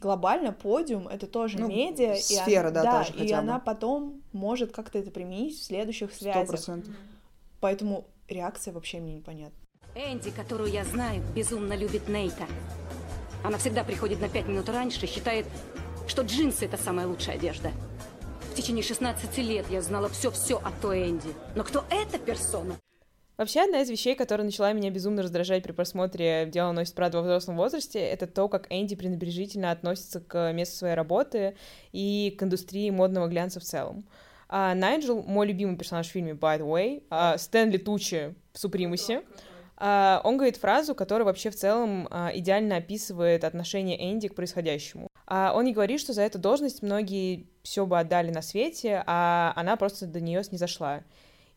глобально 0.01 0.51
подиум 0.51 1.07
это 1.07 1.27
тоже 1.27 1.59
ну, 1.59 1.67
медиа. 1.67 2.15
Сфера, 2.15 2.49
и 2.49 2.55
она, 2.55 2.71
да, 2.71 2.83
да, 2.83 3.03
тоже 3.03 3.23
и 3.23 3.31
она 3.31 3.59
потом 3.59 4.21
может 4.33 4.71
как-то 4.71 4.97
это 4.97 5.11
применить 5.11 5.59
в 5.59 5.63
следующих 5.63 6.11
связях. 6.11 6.55
100%. 6.55 6.91
Поэтому 7.59 8.05
реакция 8.27 8.73
вообще 8.73 8.99
мне 8.99 9.15
непонятна. 9.15 9.57
Энди, 9.95 10.31
которую 10.31 10.71
я 10.71 10.83
знаю, 10.83 11.23
безумно 11.35 11.73
любит 11.73 12.09
Нейта. 12.09 12.45
Она 13.43 13.59
всегда 13.59 13.83
приходит 13.83 14.19
на 14.19 14.27
пять 14.27 14.47
минут 14.47 14.67
раньше 14.69 15.05
и 15.05 15.07
считает, 15.07 15.45
что 16.07 16.23
джинсы— 16.23 16.65
это 16.65 16.77
самая 16.77 17.07
лучшая 17.07 17.35
одежда. 17.35 17.71
В 18.55 18.57
течение 18.57 18.85
16 18.85 19.37
лет 19.39 19.65
я 19.69 19.81
знала 19.81 20.07
все-все 20.07 20.55
о 20.55 20.71
той 20.81 21.09
Энди. 21.09 21.27
Но 21.55 21.65
кто 21.65 21.83
эта 21.91 22.17
персона? 22.17 22.77
Вообще, 23.35 23.59
одна 23.59 23.81
из 23.81 23.89
вещей, 23.89 24.15
которая 24.15 24.45
начала 24.45 24.71
меня 24.71 24.89
безумно 24.91 25.23
раздражать 25.23 25.61
при 25.61 25.73
просмотре 25.73 26.45
«Дело 26.45 26.71
носит 26.71 26.95
правду 26.95 27.17
во 27.17 27.23
взрослом 27.23 27.57
возрасте», 27.57 27.99
это 27.99 28.27
то, 28.27 28.47
как 28.47 28.67
Энди 28.69 28.95
пренебрежительно 28.95 29.71
относится 29.71 30.21
к 30.21 30.53
месту 30.53 30.77
своей 30.77 30.95
работы 30.95 31.57
и 31.91 32.33
к 32.39 32.43
индустрии 32.43 32.89
модного 32.91 33.27
глянца 33.27 33.59
в 33.59 33.63
целом. 33.63 34.05
А 34.47 34.73
Найджел, 34.73 35.21
мой 35.21 35.47
любимый 35.47 35.75
персонаж 35.75 36.07
в 36.07 36.11
фильме 36.11 36.31
«By 36.31 36.57
the 36.57 36.65
way», 36.65 37.03
а 37.09 37.37
Стэнли 37.37 37.75
Тучи 37.77 38.35
в 38.53 38.59
«Супримусе», 38.59 39.23
а, 39.75 40.21
он 40.23 40.37
говорит 40.37 40.55
фразу, 40.55 40.95
которая 40.95 41.25
вообще 41.25 41.49
в 41.49 41.57
целом 41.57 42.07
а, 42.09 42.31
идеально 42.33 42.77
описывает 42.77 43.43
отношение 43.43 44.13
Энди 44.13 44.29
к 44.29 44.35
происходящему. 44.35 45.09
А, 45.27 45.51
он 45.53 45.65
не 45.65 45.73
говорит, 45.73 45.99
что 45.99 46.13
за 46.13 46.21
эту 46.21 46.39
должность 46.39 46.81
многие 46.81 47.49
все 47.65 47.85
бы 47.87 47.99
отдали 47.99 48.29
на 48.29 48.43
свете, 48.43 49.03
а 49.07 49.51
она 49.55 49.75
просто 49.75 50.05
до 50.05 50.21
нее 50.21 50.43
снизошла. 50.43 51.01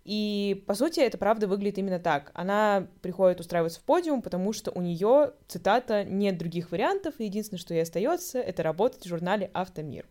И, 0.08 0.64
по 0.66 0.72
сути, 0.72 1.00
это 1.00 1.18
правда 1.18 1.46
выглядит 1.46 1.76
именно 1.76 1.98
так. 1.98 2.30
Она 2.32 2.86
приходит 3.02 3.40
устраиваться 3.40 3.78
в 3.78 3.82
подиум, 3.82 4.22
потому 4.22 4.54
что 4.54 4.70
у 4.70 4.80
нее, 4.80 5.34
цитата, 5.48 6.02
нет 6.02 6.38
других 6.38 6.70
вариантов, 6.70 7.16
и 7.18 7.24
единственное, 7.24 7.60
что 7.60 7.74
ей 7.74 7.82
остается, 7.82 8.38
это 8.38 8.62
работать 8.62 9.04
в 9.04 9.06
журнале 9.06 9.50
«Автомир». 9.52 10.06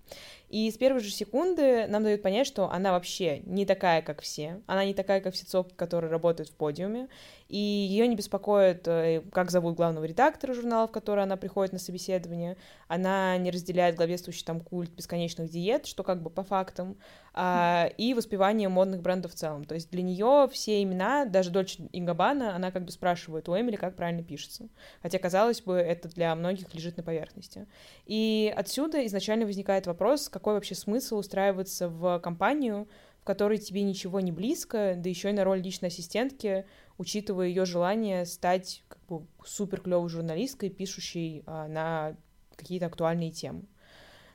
И 0.50 0.72
с 0.72 0.78
первой 0.78 1.02
же 1.02 1.10
секунды 1.10 1.88
нам 1.88 2.04
дают 2.04 2.22
понять, 2.22 2.48
что 2.48 2.72
она 2.72 2.92
вообще 2.92 3.40
не 3.40 3.66
такая, 3.66 4.02
как 4.02 4.22
все. 4.22 4.62
Она 4.66 4.86
не 4.86 4.94
такая, 4.94 5.20
как 5.20 5.34
все 5.34 5.46
цопки, 5.46 5.74
которые 5.74 6.10
работают 6.10 6.50
в 6.50 6.54
подиуме. 6.54 7.10
И 7.50 7.58
ее 7.58 8.08
не 8.08 8.16
беспокоит, 8.16 8.88
э, 8.88 9.24
как 9.32 9.52
зовут 9.52 9.76
главного 9.76 10.06
редактора 10.06 10.54
журнала, 10.54 10.88
в 10.88 10.92
который 10.92 11.24
она 11.24 11.36
приходит 11.36 11.74
на 11.74 11.80
собеседование. 11.80 12.56
Она 12.88 13.38
не 13.38 13.52
разделяет 13.52 13.96
главенствующий 13.96 14.46
там 14.46 14.62
культ 14.62 14.92
бесконечных 14.92 15.50
диет, 15.50 15.86
что 15.86 16.04
как 16.04 16.22
бы 16.22 16.30
по 16.30 16.44
фактам, 16.44 16.98
а, 17.34 17.90
и 17.98 18.14
воспевание 18.14 18.70
модных 18.70 19.02
брендов 19.02 19.34
в 19.34 19.36
целом. 19.36 19.66
То 19.66 19.76
есть 19.76 19.87
для 19.92 20.04
нее 20.04 20.48
все 20.52 20.82
имена, 20.84 21.26
даже 21.26 21.50
Дольче 21.50 21.84
и 21.92 22.02
Габбана, 22.02 22.56
она 22.56 22.72
как 22.72 22.86
бы 22.86 22.92
спрашивает 22.92 23.48
у 23.50 23.60
Эмили, 23.60 23.76
как 23.76 23.96
правильно 23.96 24.24
пишется. 24.24 24.70
Хотя, 25.02 25.20
казалось 25.20 25.62
бы, 25.62 25.76
это 25.76 26.10
для 26.10 26.36
многих 26.36 26.74
лежит 26.74 26.98
на 26.98 27.04
поверхности. 27.04 27.68
И 28.06 28.54
отсюда 28.56 29.06
изначально 29.06 29.46
возникает 29.46 29.88
вопрос, 29.88 30.30
какой 30.30 30.54
вообще 30.54 30.76
смысл 30.76 31.18
устраиваться 31.18 31.90
в 31.90 32.20
компанию, 32.20 32.88
в 33.22 33.26
которой 33.26 33.58
тебе 33.58 33.84
ничего 33.84 34.20
не 34.20 34.32
близко, 34.32 34.96
да 34.98 35.10
еще 35.10 35.30
и 35.30 35.34
на 35.34 35.44
роль 35.44 35.62
личной 35.62 35.90
ассистентки, 35.90 36.66
учитывая 36.98 37.48
ее 37.48 37.66
желание 37.66 38.26
стать 38.26 38.84
как 38.88 39.06
бы 39.08 39.28
супер 39.46 39.82
клевой 39.82 40.10
журналисткой, 40.10 40.70
пишущей 40.70 41.44
а, 41.46 41.68
на 41.68 42.16
какие-то 42.56 42.86
актуальные 42.86 43.32
темы. 43.32 43.66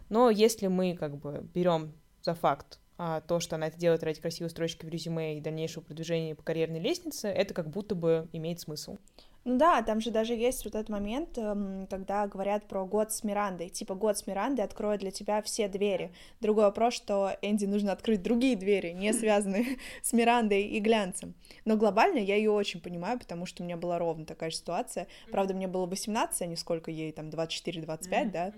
Но 0.08 0.28
если 0.28 0.66
мы 0.66 0.94
как 0.94 1.16
бы 1.16 1.48
берем 1.54 1.94
за 2.22 2.34
факт 2.34 2.81
а, 2.98 3.20
то, 3.20 3.40
что 3.40 3.56
она 3.56 3.68
это 3.68 3.78
делает 3.78 4.02
ради 4.02 4.20
красивой 4.20 4.50
строчки 4.50 4.84
в 4.84 4.88
резюме 4.88 5.38
и 5.38 5.40
дальнейшего 5.40 5.82
продвижения 5.82 6.34
по 6.34 6.42
карьерной 6.42 6.80
лестнице, 6.80 7.28
это 7.28 7.54
как 7.54 7.68
будто 7.68 7.94
бы 7.94 8.28
имеет 8.32 8.60
смысл. 8.60 8.98
Ну 9.44 9.58
да, 9.58 9.82
там 9.82 10.00
же 10.00 10.12
даже 10.12 10.34
есть 10.34 10.64
вот 10.64 10.76
этот 10.76 10.88
момент, 10.88 11.36
эм, 11.36 11.88
когда 11.90 12.28
говорят 12.28 12.68
про 12.68 12.84
год 12.86 13.10
с 13.12 13.24
Мирандой. 13.24 13.70
Типа, 13.70 13.94
год 13.94 14.16
с 14.16 14.26
Мирандой 14.28 14.64
откроет 14.64 15.00
для 15.00 15.10
тебя 15.10 15.42
все 15.42 15.66
двери. 15.66 16.12
Другой 16.40 16.64
вопрос, 16.64 16.94
что 16.94 17.36
Энди 17.42 17.64
нужно 17.64 17.90
открыть 17.90 18.22
другие 18.22 18.54
двери, 18.54 18.92
не 18.92 19.12
связанные 19.12 19.78
с 20.00 20.12
Мирандой 20.12 20.62
и 20.62 20.78
глянцем. 20.78 21.34
Но 21.64 21.76
глобально 21.76 22.18
я 22.18 22.36
ее 22.36 22.52
очень 22.52 22.80
понимаю, 22.80 23.18
потому 23.18 23.44
что 23.46 23.62
у 23.62 23.66
меня 23.66 23.76
была 23.76 23.98
ровно 23.98 24.26
такая 24.26 24.50
же 24.50 24.56
ситуация. 24.56 25.08
Правда, 25.32 25.54
мне 25.54 25.66
было 25.66 25.86
18, 25.86 26.42
а 26.42 26.46
не 26.46 26.56
сколько 26.56 26.92
ей, 26.92 27.10
там, 27.10 27.28
24-25, 27.28 28.30
да? 28.30 28.52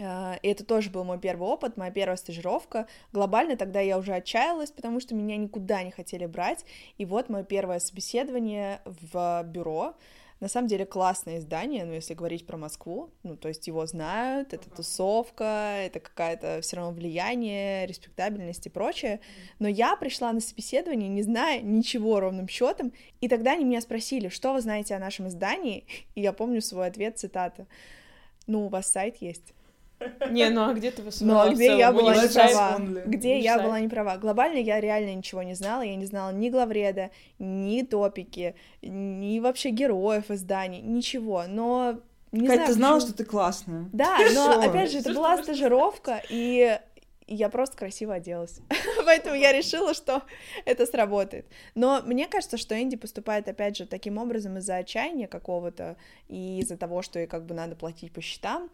А, 0.00 0.38
и 0.42 0.48
это 0.48 0.64
тоже 0.64 0.90
был 0.90 1.04
мой 1.04 1.18
первый 1.18 1.48
опыт, 1.48 1.76
моя 1.76 1.90
первая 1.90 2.16
стажировка. 2.16 2.86
Глобально 3.12 3.56
тогда 3.56 3.80
я 3.80 3.98
уже 3.98 4.12
отчаялась, 4.12 4.70
потому 4.70 5.00
что 5.00 5.14
меня 5.14 5.36
никуда 5.36 5.82
не 5.82 5.90
хотели 5.90 6.26
брать. 6.26 6.64
И 6.98 7.04
вот 7.04 7.28
мое 7.28 7.44
первое 7.44 7.78
собеседование 7.78 8.80
в 8.84 9.42
бюро. 9.44 9.94
На 10.40 10.48
самом 10.48 10.68
деле 10.68 10.84
классное 10.84 11.38
издание, 11.38 11.84
ну, 11.84 11.92
если 11.92 12.12
говорить 12.12 12.44
про 12.44 12.56
Москву, 12.56 13.10
ну, 13.22 13.36
то 13.36 13.48
есть 13.48 13.66
его 13.66 13.86
знают, 13.86 14.52
это 14.52 14.68
тусовка, 14.68 15.76
это 15.78 16.00
какая-то 16.00 16.60
все 16.60 16.76
равно 16.76 16.92
влияние, 16.92 17.86
респектабельность 17.86 18.66
и 18.66 18.68
прочее. 18.68 19.20
Но 19.58 19.68
я 19.68 19.96
пришла 19.96 20.32
на 20.32 20.40
собеседование, 20.40 21.08
не 21.08 21.22
зная 21.22 21.60
ничего 21.62 22.20
ровным 22.20 22.48
счетом, 22.48 22.92
и 23.20 23.28
тогда 23.28 23.52
они 23.52 23.64
меня 23.64 23.80
спросили, 23.80 24.28
что 24.28 24.52
вы 24.52 24.60
знаете 24.60 24.94
о 24.96 24.98
нашем 24.98 25.28
издании, 25.28 25.86
и 26.14 26.20
я 26.20 26.32
помню 26.32 26.60
свой 26.60 26.88
ответ, 26.88 27.18
цитата, 27.18 27.66
ну, 28.46 28.66
у 28.66 28.68
вас 28.68 28.88
сайт 28.88 29.16
есть. 29.22 29.54
Не, 30.30 30.50
ну 30.50 30.68
а 30.68 30.74
где 30.74 30.90
ты 30.90 31.02
Ну 31.20 31.38
а 31.38 31.50
где 31.50 31.76
я 31.76 31.92
была 31.92 32.14
не 32.14 32.28
права? 32.28 32.78
Где 33.06 33.38
я 33.38 33.62
была 33.62 33.80
не 33.80 33.88
права? 33.88 34.16
Глобально 34.16 34.58
я 34.58 34.80
реально 34.80 35.14
ничего 35.14 35.42
не 35.42 35.54
знала. 35.54 35.82
Я 35.82 35.96
не 35.96 36.06
знала 36.06 36.30
ни 36.30 36.50
главреда, 36.50 37.10
ни 37.38 37.82
топики, 37.82 38.54
ни 38.82 39.40
вообще 39.40 39.70
героев 39.70 40.30
изданий, 40.30 40.80
ничего. 40.80 41.44
Но 41.48 42.00
не 42.32 42.48
Кать, 42.48 42.56
знаю, 42.56 42.66
ты 42.66 42.72
знала, 42.72 42.94
почему... 42.96 43.08
что 43.08 43.18
ты 43.18 43.24
классная. 43.24 43.88
Да, 43.92 44.18
но 44.34 44.60
опять 44.60 44.90
же, 44.90 44.98
это 44.98 45.14
была 45.14 45.40
стажировка, 45.42 46.20
и 46.28 46.78
я 47.26 47.48
просто 47.48 47.76
красиво 47.76 48.14
оделась. 48.14 48.60
Поэтому 49.04 49.34
я 49.36 49.52
решила, 49.52 49.94
что 49.94 50.22
это 50.64 50.84
сработает. 50.86 51.46
Но 51.74 52.02
мне 52.04 52.26
кажется, 52.26 52.56
что 52.56 52.80
Энди 52.80 52.96
поступает, 52.96 53.48
опять 53.48 53.76
же, 53.76 53.86
таким 53.86 54.18
образом 54.18 54.58
из-за 54.58 54.76
отчаяния 54.76 55.26
какого-то 55.26 55.96
и 56.28 56.58
из-за 56.60 56.76
того, 56.76 57.02
что 57.02 57.18
ей 57.18 57.26
как 57.26 57.46
бы 57.46 57.54
надо 57.54 57.76
платить 57.76 58.12
по 58.12 58.20
счетам. 58.20 58.68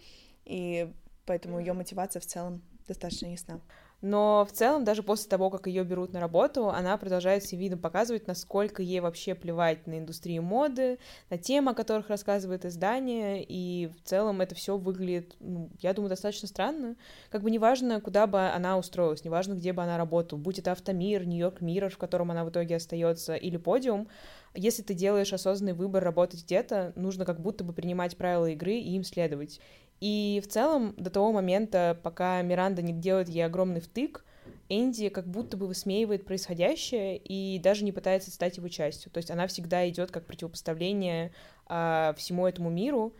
И 0.46 0.90
поэтому 1.30 1.60
ее 1.60 1.74
мотивация 1.74 2.18
в 2.18 2.26
целом 2.26 2.60
достаточно 2.88 3.26
ясна. 3.26 3.60
Но 4.02 4.44
в 4.50 4.52
целом, 4.52 4.82
даже 4.82 5.04
после 5.04 5.28
того, 5.28 5.48
как 5.48 5.68
ее 5.68 5.84
берут 5.84 6.12
на 6.12 6.18
работу, 6.18 6.70
она 6.70 6.96
продолжает 6.96 7.44
всем 7.44 7.60
видом 7.60 7.78
показывать, 7.78 8.26
насколько 8.26 8.82
ей 8.82 8.98
вообще 8.98 9.36
плевать 9.36 9.86
на 9.86 10.00
индустрию 10.00 10.42
моды, 10.42 10.98
на 11.28 11.38
темы, 11.38 11.70
о 11.70 11.74
которых 11.74 12.08
рассказывает 12.08 12.64
издание, 12.64 13.44
и 13.46 13.86
в 13.88 14.02
целом 14.08 14.40
это 14.40 14.56
все 14.56 14.76
выглядит, 14.76 15.36
ну, 15.38 15.70
я 15.80 15.92
думаю, 15.92 16.08
достаточно 16.08 16.48
странно. 16.48 16.96
Как 17.28 17.42
бы 17.42 17.50
неважно, 17.52 18.00
куда 18.00 18.26
бы 18.26 18.40
она 18.48 18.76
устроилась, 18.76 19.22
неважно, 19.22 19.52
где 19.52 19.72
бы 19.72 19.84
она 19.84 19.98
работала, 19.98 20.40
будь 20.40 20.58
это 20.58 20.72
Автомир, 20.72 21.24
Нью-Йорк 21.26 21.60
Миррор, 21.60 21.92
в 21.92 21.98
котором 21.98 22.32
она 22.32 22.44
в 22.44 22.50
итоге 22.50 22.74
остается, 22.74 23.36
или 23.36 23.56
Подиум, 23.56 24.08
если 24.54 24.82
ты 24.82 24.94
делаешь 24.94 25.32
осознанный 25.32 25.74
выбор 25.74 26.02
работать 26.02 26.42
где-то, 26.44 26.92
нужно 26.96 27.24
как 27.24 27.40
будто 27.40 27.64
бы 27.64 27.72
принимать 27.72 28.16
правила 28.16 28.46
игры 28.46 28.74
и 28.74 28.94
им 28.94 29.04
следовать. 29.04 29.60
И 30.00 30.40
в 30.44 30.48
целом, 30.48 30.94
до 30.96 31.10
того 31.10 31.32
момента, 31.32 31.98
пока 32.02 32.40
Миранда 32.42 32.82
не 32.82 32.92
делает 32.92 33.28
ей 33.28 33.42
огромный 33.42 33.80
втык, 33.80 34.24
Энди 34.68 35.08
как 35.08 35.26
будто 35.26 35.56
бы 35.56 35.66
высмеивает 35.66 36.24
происходящее 36.24 37.18
и 37.18 37.58
даже 37.58 37.84
не 37.84 37.92
пытается 37.92 38.30
стать 38.30 38.56
его 38.56 38.68
частью. 38.68 39.10
То 39.10 39.18
есть 39.18 39.30
она 39.30 39.46
всегда 39.46 39.88
идет 39.88 40.10
как 40.10 40.26
противопоставление 40.26 41.32
а, 41.66 42.14
всему 42.16 42.46
этому 42.46 42.70
миру. 42.70 43.14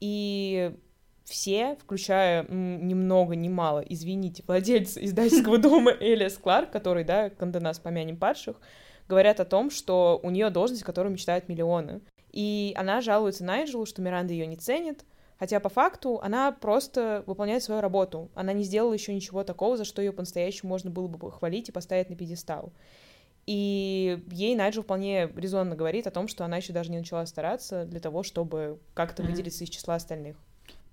И 0.00 0.72
все, 1.24 1.76
включая 1.76 2.46
ни 2.48 2.94
много 2.94 3.34
ни 3.34 3.48
мало, 3.48 3.80
извините, 3.80 4.44
владельцы 4.46 5.04
издательского 5.04 5.58
дома 5.58 5.92
Элиас 5.98 6.36
Кларк, 6.36 6.70
который, 6.70 7.04
да, 7.04 7.30
Канденас 7.30 7.78
помянем 7.78 8.16
падших, 8.16 8.60
говорят 9.08 9.40
о 9.40 9.44
том, 9.44 9.70
что 9.70 10.20
у 10.22 10.30
нее 10.30 10.50
должность, 10.50 10.82
которую 10.82 11.12
мечтают 11.12 11.48
миллионы. 11.48 12.00
И 12.30 12.74
она 12.76 13.00
жалуется 13.00 13.44
Найджелу, 13.44 13.86
что 13.86 14.02
Миранда 14.02 14.32
ее 14.32 14.46
не 14.46 14.56
ценит, 14.56 15.04
Хотя 15.38 15.58
по 15.60 15.68
факту 15.68 16.20
она 16.22 16.52
просто 16.52 17.24
выполняет 17.26 17.62
свою 17.62 17.80
работу. 17.80 18.30
Она 18.34 18.52
не 18.52 18.62
сделала 18.62 18.92
еще 18.92 19.12
ничего 19.14 19.42
такого, 19.44 19.76
за 19.76 19.84
что 19.84 20.00
ее 20.00 20.12
по-настоящему 20.12 20.68
можно 20.68 20.90
было 20.90 21.08
бы 21.08 21.18
похвалить 21.18 21.68
и 21.68 21.72
поставить 21.72 22.08
на 22.08 22.16
пьедестал. 22.16 22.72
И 23.46 24.22
ей 24.30 24.54
Найджел 24.54 24.82
вполне 24.82 25.28
резонно 25.36 25.76
говорит 25.76 26.06
о 26.06 26.10
том, 26.10 26.28
что 26.28 26.44
она 26.44 26.58
еще 26.58 26.72
даже 26.72 26.90
не 26.90 26.98
начала 26.98 27.26
стараться 27.26 27.84
для 27.84 28.00
того, 28.00 28.22
чтобы 28.22 28.78
как-то 28.94 29.22
mm-hmm. 29.22 29.26
выделиться 29.26 29.64
из 29.64 29.68
числа 29.68 29.96
остальных. 29.96 30.36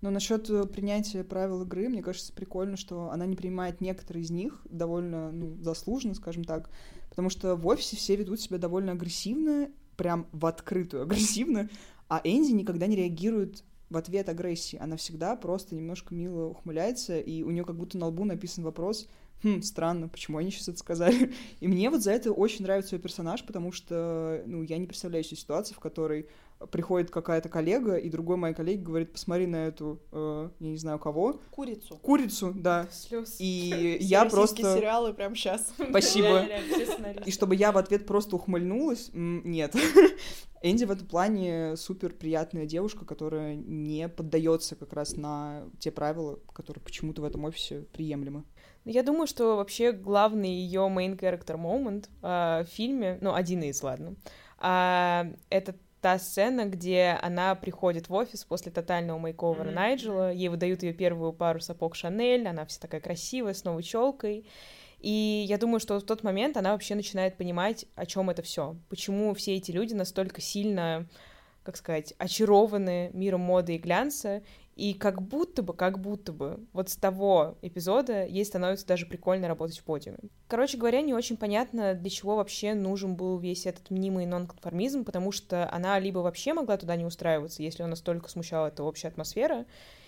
Но 0.02 0.10
насчет 0.10 0.50
э, 0.50 0.66
принятия 0.66 1.24
правил 1.24 1.62
игры, 1.62 1.88
мне 1.88 2.02
кажется, 2.02 2.34
прикольно, 2.34 2.76
что 2.76 3.12
она 3.12 3.26
не 3.26 3.36
принимает 3.36 3.82
некоторые 3.82 4.24
из 4.24 4.32
них 4.32 4.62
довольно 4.70 5.32
ну, 5.32 5.56
заслуженно, 5.62 6.16
скажем 6.16 6.44
так, 6.44 6.70
потому 7.10 7.30
что 7.30 7.56
в 7.56 7.68
офисе 7.68 7.96
все 7.96 8.16
ведут 8.16 8.42
себя 8.42 8.58
довольно 8.58 8.94
агрессивно, 8.94 9.70
прям 9.98 10.28
в 10.32 10.46
открытую 10.48 11.04
агрессивно, 11.04 11.70
а 12.10 12.20
Энди 12.24 12.52
никогда 12.52 12.88
не 12.88 12.96
реагирует 12.96 13.64
в 13.92 13.98
ответ 13.98 14.30
агрессии. 14.30 14.78
Она 14.78 14.98
всегда 14.98 15.36
просто 15.36 15.76
немножко 15.76 16.16
мило 16.16 16.48
ухмыляется, 16.48 17.20
и 17.20 17.44
у 17.44 17.52
нее 17.52 17.64
как 17.64 17.76
будто 17.76 17.98
на 17.98 18.08
лбу 18.08 18.26
написан 18.26 18.64
вопрос, 18.64 19.08
хм, 19.44 19.62
странно, 19.62 20.08
почему 20.08 20.38
они 20.38 20.50
сейчас 20.50 20.70
это 20.70 20.80
сказали? 20.80 21.34
И 21.60 21.68
мне 21.68 21.90
вот 21.90 22.02
за 22.02 22.12
это 22.12 22.32
очень 22.32 22.64
нравится 22.64 22.96
ее 22.96 23.02
персонаж, 23.02 23.44
потому 23.46 23.72
что, 23.72 24.44
ну, 24.46 24.64
я 24.64 24.78
не 24.78 24.88
представляю 24.88 25.24
себе 25.24 25.38
ситуацию, 25.38 25.76
в 25.76 25.80
которой 25.80 26.28
приходит 26.72 27.10
какая-то 27.10 27.50
коллега, 27.50 27.96
и 27.96 28.10
другой 28.10 28.38
моей 28.38 28.54
коллеге 28.54 28.82
говорит, 28.82 29.12
посмотри 29.14 29.48
на 29.48 29.68
эту, 29.68 30.00
э, 30.12 30.50
я 30.60 30.70
не 30.70 30.78
знаю 30.78 31.00
кого. 31.00 31.40
Курицу. 31.52 31.98
Курицу, 31.98 32.54
да. 32.56 32.88
Слез. 32.92 33.38
И 33.40 33.98
я 34.02 34.26
просто... 34.26 34.76
сериалы 34.76 35.14
прямо 35.14 35.36
сейчас. 35.36 35.74
Спасибо. 35.90 36.46
И 37.26 37.32
чтобы 37.32 37.56
я 37.56 37.72
в 37.72 37.78
ответ 37.78 38.06
просто 38.06 38.36
ухмыльнулась, 38.36 39.10
нет. 39.14 39.76
Энди 40.64 40.86
в 40.86 40.92
этом 40.92 41.08
плане 41.08 41.76
супер 41.76 42.14
приятная 42.14 42.66
девушка, 42.68 43.04
которая 43.04 43.56
не 43.56 44.08
поддается 44.08 44.76
как 44.76 44.94
раз 44.94 45.16
на 45.16 45.64
те 45.80 45.92
правила, 45.92 46.40
которые 46.54 46.84
почему-то 46.84 47.22
в 47.22 47.26
этом 47.26 47.46
офисе 47.46 47.82
приемлемы. 47.94 48.44
Я 48.86 49.04
думаю, 49.04 49.28
что 49.28 49.58
вообще 49.58 49.92
главный 49.92 50.50
ее 50.50 50.82
main 50.82 51.18
character 51.18 51.56
moment 51.56 52.10
э, 52.22 52.64
в 52.64 52.68
фильме, 52.70 53.18
ну, 53.22 53.34
один 53.34 53.62
из, 53.64 53.82
ладно, 53.82 54.16
э, 54.60 55.36
это 55.50 55.76
та 56.02 56.18
сцена, 56.18 56.66
где 56.66 57.18
она 57.22 57.54
приходит 57.56 58.10
в 58.10 58.14
офис 58.14 58.44
после 58.44 58.72
тотального 58.72 59.20
мейковера 59.20 59.70
mm-hmm. 59.70 59.74
Найджела, 59.74 60.34
ей 60.34 60.50
выдают 60.50 60.84
ее 60.84 60.94
первую 60.94 61.32
пару 61.32 61.60
сапог 61.60 61.96
Шанель, 61.96 62.48
она 62.48 62.66
вся 62.66 62.80
такая 62.80 63.02
красивая, 63.02 63.54
с 63.54 63.64
новой 63.64 63.84
челкой, 63.84 64.46
и 65.00 65.46
я 65.48 65.58
думаю, 65.58 65.80
что 65.80 66.00
в 66.00 66.04
тот 66.04 66.24
момент 66.24 66.58
она 66.58 66.72
вообще 66.74 66.96
начинает 66.96 67.38
понимать, 67.38 67.86
о 67.96 68.06
чем 68.06 68.30
это 68.30 68.42
все, 68.42 68.76
почему 68.90 69.34
все 69.36 69.56
эти 69.56 69.72
люди 69.72 69.94
настолько 69.94 70.42
сильно 70.42 71.08
как 71.64 71.78
сказать, 71.78 72.14
очарованы 72.18 73.12
миром 73.14 73.42
моды 73.42 73.76
и 73.76 73.78
глянца, 73.78 74.42
и 74.76 74.94
как 74.94 75.22
будто 75.22 75.62
бы, 75.64 75.74
как 75.74 76.00
будто 76.00 76.32
бы, 76.32 76.60
вот 76.74 76.90
с 76.90 76.96
того 76.96 77.58
эпизода 77.62 78.26
ей 78.26 78.46
становится 78.46 78.88
даже 78.88 79.06
прикольно 79.06 79.48
работать 79.48 79.80
в 79.80 79.84
подиуме. 79.84 80.18
Короче 80.48 80.78
говоря, 80.78 81.02
не 81.02 81.14
очень 81.14 81.38
понятно, 81.38 81.94
для 81.94 82.10
чего 82.10 82.36
вообще 82.36 82.74
нужен 82.74 83.16
был 83.16 83.38
весь 83.38 83.66
этот 83.66 83.90
мнимый 83.90 84.26
нонконформизм, 84.26 85.04
потому 85.04 85.32
что 85.32 85.70
она 85.72 86.00
либо 86.00 86.20
вообще 86.20 86.54
могла 86.54 86.78
туда 86.78 86.96
не 86.96 87.06
устраиваться, 87.06 87.64
если 87.64 87.84
он 87.84 87.90
настолько 87.90 88.30
смущала 88.30 88.68
эта 88.68 88.84
общая 88.84 89.10
атмосфера, 89.10 89.66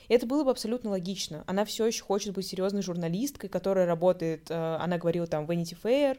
и 0.07 0.13
это 0.13 0.25
было 0.25 0.43
бы 0.43 0.51
абсолютно 0.51 0.89
логично. 0.89 1.43
Она 1.47 1.63
все 1.65 1.85
еще 1.85 2.03
хочет 2.03 2.33
быть 2.33 2.47
серьезной 2.47 2.81
журналисткой, 2.81 3.49
которая 3.49 3.85
работает, 3.85 4.49
э, 4.49 4.77
она 4.79 4.97
говорила 4.97 5.27
там 5.27 5.45
Vanity 5.45 5.77
Fair, 5.81 6.17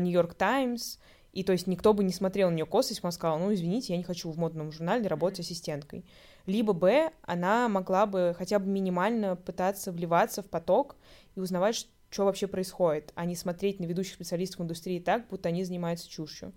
New 0.00 0.12
York 0.12 0.34
Times, 0.34 0.98
и 1.32 1.44
то 1.44 1.52
есть 1.52 1.66
никто 1.66 1.92
бы 1.92 2.02
не 2.04 2.12
смотрел 2.12 2.50
на 2.50 2.54
нее 2.54 2.66
косо, 2.66 2.90
если 2.90 3.02
бы 3.02 3.06
она 3.06 3.12
сказала, 3.12 3.38
ну, 3.38 3.52
извините, 3.52 3.92
я 3.92 3.98
не 3.98 4.04
хочу 4.04 4.30
в 4.30 4.38
модном 4.38 4.72
журнале 4.72 5.06
работать 5.06 5.40
ассистенткой. 5.40 6.04
Либо, 6.46 6.72
б, 6.72 7.10
она 7.22 7.68
могла 7.68 8.06
бы 8.06 8.34
хотя 8.38 8.58
бы 8.58 8.66
минимально 8.66 9.36
пытаться 9.36 9.92
вливаться 9.92 10.42
в 10.42 10.46
поток 10.46 10.96
и 11.34 11.40
узнавать, 11.40 11.88
что 12.10 12.24
вообще 12.24 12.46
происходит, 12.46 13.12
а 13.14 13.24
не 13.24 13.36
смотреть 13.36 13.80
на 13.80 13.84
ведущих 13.84 14.14
специалистов 14.14 14.60
индустрии 14.60 15.00
так, 15.00 15.28
будто 15.28 15.48
они 15.48 15.64
занимаются 15.64 16.08
чушью. 16.08 16.52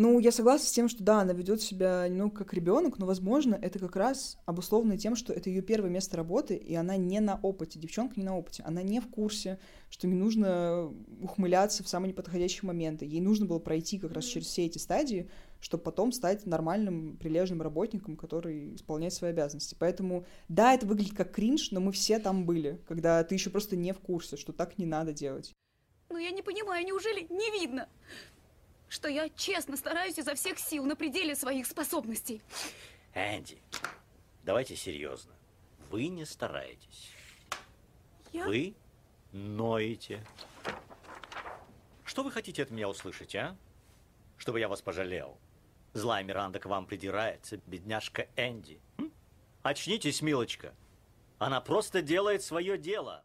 Ну, 0.00 0.18
я 0.18 0.32
согласна 0.32 0.66
с 0.66 0.72
тем, 0.72 0.88
что 0.88 1.04
да, 1.04 1.20
она 1.20 1.34
ведет 1.34 1.60
себя 1.60 2.06
ну 2.08 2.30
как 2.30 2.54
ребенок, 2.54 2.98
но, 2.98 3.04
возможно, 3.04 3.54
это 3.54 3.78
как 3.78 3.96
раз 3.96 4.38
обусловлено 4.46 4.96
тем, 4.96 5.14
что 5.14 5.34
это 5.34 5.50
ее 5.50 5.60
первое 5.60 5.90
место 5.90 6.16
работы, 6.16 6.56
и 6.56 6.74
она 6.74 6.96
не 6.96 7.20
на 7.20 7.38
опыте. 7.42 7.78
Девчонка 7.78 8.14
не 8.16 8.24
на 8.24 8.34
опыте. 8.34 8.62
Она 8.64 8.80
не 8.80 8.98
в 9.00 9.08
курсе, 9.10 9.58
что 9.90 10.06
не 10.06 10.14
нужно 10.14 10.90
ухмыляться 11.20 11.84
в 11.84 11.88
самые 11.88 12.12
неподходящие 12.12 12.66
моменты. 12.66 13.04
Ей 13.04 13.20
нужно 13.20 13.44
было 13.44 13.58
пройти 13.58 13.98
как 13.98 14.12
раз 14.12 14.24
через 14.24 14.46
все 14.46 14.64
эти 14.64 14.78
стадии, 14.78 15.28
чтобы 15.60 15.82
потом 15.82 16.12
стать 16.12 16.46
нормальным, 16.46 17.18
прилежным 17.18 17.60
работником, 17.60 18.16
который 18.16 18.76
исполняет 18.76 19.12
свои 19.12 19.32
обязанности. 19.32 19.76
Поэтому, 19.78 20.24
да, 20.48 20.72
это 20.72 20.86
выглядит 20.86 21.14
как 21.14 21.30
кринж, 21.30 21.72
но 21.72 21.80
мы 21.80 21.92
все 21.92 22.18
там 22.18 22.46
были, 22.46 22.80
когда 22.88 23.22
ты 23.22 23.34
еще 23.34 23.50
просто 23.50 23.76
не 23.76 23.92
в 23.92 23.98
курсе, 23.98 24.38
что 24.38 24.54
так 24.54 24.78
не 24.78 24.86
надо 24.86 25.12
делать. 25.12 25.54
Но 26.08 26.16
я 26.16 26.30
не 26.30 26.40
понимаю, 26.40 26.86
неужели 26.86 27.26
не 27.28 27.60
видно? 27.60 27.86
Что 28.90 29.08
я 29.08 29.28
честно 29.30 29.76
стараюсь 29.76 30.18
изо 30.18 30.34
всех 30.34 30.58
сил 30.58 30.84
на 30.84 30.96
пределе 30.96 31.34
своих 31.34 31.66
способностей. 31.66 32.42
Энди, 33.14 33.62
давайте 34.42 34.76
серьезно. 34.76 35.32
Вы 35.90 36.08
не 36.08 36.26
стараетесь. 36.26 37.12
Я? 38.32 38.44
Вы 38.46 38.74
ноете. 39.32 40.24
Что 42.04 42.24
вы 42.24 42.32
хотите 42.32 42.64
от 42.64 42.70
меня 42.70 42.88
услышать, 42.88 43.34
а? 43.36 43.56
Чтобы 44.36 44.58
я 44.58 44.68
вас 44.68 44.82
пожалел. 44.82 45.38
Злая 45.92 46.24
Миранда 46.24 46.58
к 46.58 46.66
вам 46.66 46.84
придирается, 46.86 47.58
бедняжка 47.66 48.26
Энди. 48.36 48.80
М? 48.98 49.12
Очнитесь, 49.62 50.20
милочка. 50.20 50.74
Она 51.38 51.60
просто 51.60 52.02
делает 52.02 52.42
свое 52.42 52.76
дело. 52.76 53.24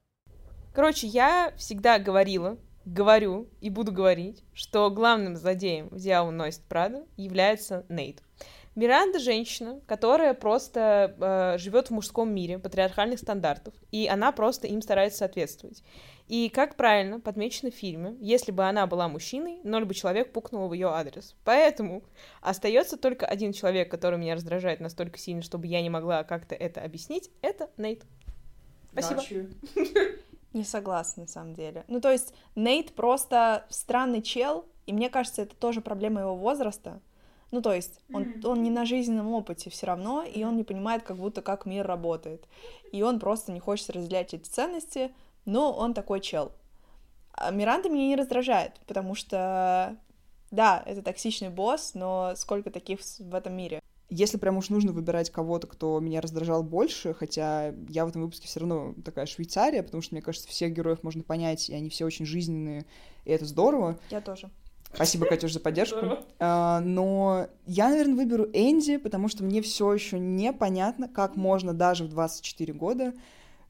Короче, 0.74 1.08
я 1.08 1.54
всегда 1.58 1.98
говорила, 1.98 2.58
говорю 2.86 3.48
и 3.62 3.70
буду 3.70 3.92
говорить, 3.92 4.44
что 4.54 4.90
главным 4.90 5.36
злодеем 5.36 5.90
в 5.90 5.98
«Дьявол 5.98 6.32
носит 6.32 6.62
Прада» 6.62 7.06
является 7.18 7.86
Нейт. 7.90 8.22
Миранда 8.76 9.20
женщина, 9.20 9.80
которая 9.88 10.34
просто 10.34 11.16
э, 11.18 11.58
живет 11.58 11.88
в 11.88 11.92
мужском 11.92 12.34
мире 12.34 12.60
патриархальных 12.60 13.20
стандартов, 13.20 13.74
и 13.92 14.06
она 14.08 14.34
просто 14.34 14.68
им 14.68 14.82
старается 14.82 15.20
соответствовать. 15.20 15.82
И, 16.28 16.50
как 16.50 16.76
правильно 16.76 17.22
подмечено 17.22 17.72
в 17.72 17.76
фильме, 17.76 18.18
если 18.20 18.52
бы 18.52 18.66
она 18.66 18.86
была 18.86 19.08
мужчиной, 19.08 19.60
ноль 19.64 19.86
бы 19.86 19.94
человек 19.94 20.34
пукнул 20.34 20.68
в 20.68 20.74
ее 20.74 20.90
адрес. 20.90 21.36
Поэтому 21.46 22.04
остается 22.42 22.98
только 22.98 23.26
один 23.26 23.54
человек, 23.54 23.90
который 23.90 24.20
меня 24.20 24.36
раздражает 24.36 24.82
настолько 24.82 25.20
сильно, 25.20 25.42
чтобы 25.42 25.68
я 25.68 25.82
не 25.82 25.90
могла 25.90 26.26
как-то 26.26 26.54
это 26.54 26.82
объяснить, 26.82 27.30
это 27.42 27.70
Нейт. 27.78 28.04
Спасибо. 28.92 29.22
Не 30.56 30.64
согласна, 30.64 31.24
на 31.24 31.28
самом 31.28 31.54
деле. 31.54 31.84
Ну, 31.90 32.00
то 32.00 32.10
есть, 32.10 32.34
Нейт 32.56 32.96
просто 32.96 33.66
странный 33.70 34.22
чел, 34.22 34.64
и 34.86 34.94
мне 34.94 35.10
кажется, 35.10 35.42
это 35.42 35.54
тоже 35.54 35.82
проблема 35.82 36.22
его 36.22 36.34
возраста. 36.34 37.02
Ну, 37.52 37.62
то 37.62 37.74
есть, 37.74 38.00
он, 38.14 38.24
mm-hmm. 38.24 38.48
он 38.48 38.64
не 38.64 38.70
на 38.70 38.86
жизненном 38.86 39.34
опыте 39.34 39.70
все 39.70 39.86
равно, 39.86 40.24
и 40.24 40.46
он 40.46 40.56
не 40.56 40.64
понимает, 40.64 41.04
как 41.04 41.18
будто 41.18 41.42
как 41.42 41.66
мир 41.66 41.86
работает. 41.86 42.48
И 42.94 43.02
он 43.02 43.20
просто 43.20 43.52
не 43.52 43.60
хочет 43.60 43.90
разделять 43.90 44.34
эти 44.34 44.48
ценности, 44.48 45.14
но 45.44 45.74
он 45.74 45.94
такой 45.94 46.22
чел. 46.22 46.54
А 47.34 47.52
Миранда 47.52 47.90
меня 47.90 48.08
не 48.08 48.16
раздражает, 48.16 48.80
потому 48.88 49.14
что, 49.14 49.98
да, 50.52 50.82
это 50.86 51.02
токсичный 51.02 51.50
босс, 51.50 51.96
но 51.96 52.32
сколько 52.38 52.72
таких 52.72 53.02
в 53.02 53.36
этом 53.36 53.58
мире? 53.58 53.82
Если 54.10 54.38
прям 54.38 54.58
уж 54.58 54.70
нужно 54.70 54.92
выбирать 54.92 55.32
кого-то, 55.32 55.66
кто 55.68 56.00
меня 56.00 56.22
раздражал 56.22 56.62
больше, 56.64 57.14
хотя 57.14 57.74
я 57.90 58.06
в 58.06 58.10
этом 58.10 58.22
выпуске 58.22 58.48
все 58.48 58.60
равно 58.60 58.94
такая 59.04 59.26
Швейцария, 59.26 59.82
потому 59.82 60.02
что, 60.02 60.14
мне 60.14 60.22
кажется, 60.22 60.48
всех 60.48 60.74
героев 60.74 61.02
можно 61.02 61.24
понять, 61.24 61.70
и 61.70 61.74
они 61.74 61.90
все 61.90 62.06
очень 62.06 62.26
жизненные, 62.26 62.86
и 63.26 63.32
это 63.32 63.46
здорово. 63.46 63.98
Я 64.12 64.22
тоже. 64.22 64.52
Спасибо, 64.94 65.26
Катюш, 65.26 65.52
за 65.52 65.60
поддержку. 65.60 66.20
А, 66.40 66.80
но 66.80 67.48
я, 67.66 67.90
наверное, 67.90 68.16
выберу 68.16 68.46
Энди, 68.54 68.98
потому 68.98 69.28
что 69.28 69.44
мне 69.44 69.62
все 69.62 69.92
еще 69.92 70.20
непонятно, 70.20 71.10
как 71.10 71.36
можно 71.36 71.74
даже 71.74 72.06
в 72.06 72.10
24 72.10 72.74
года 72.74 73.14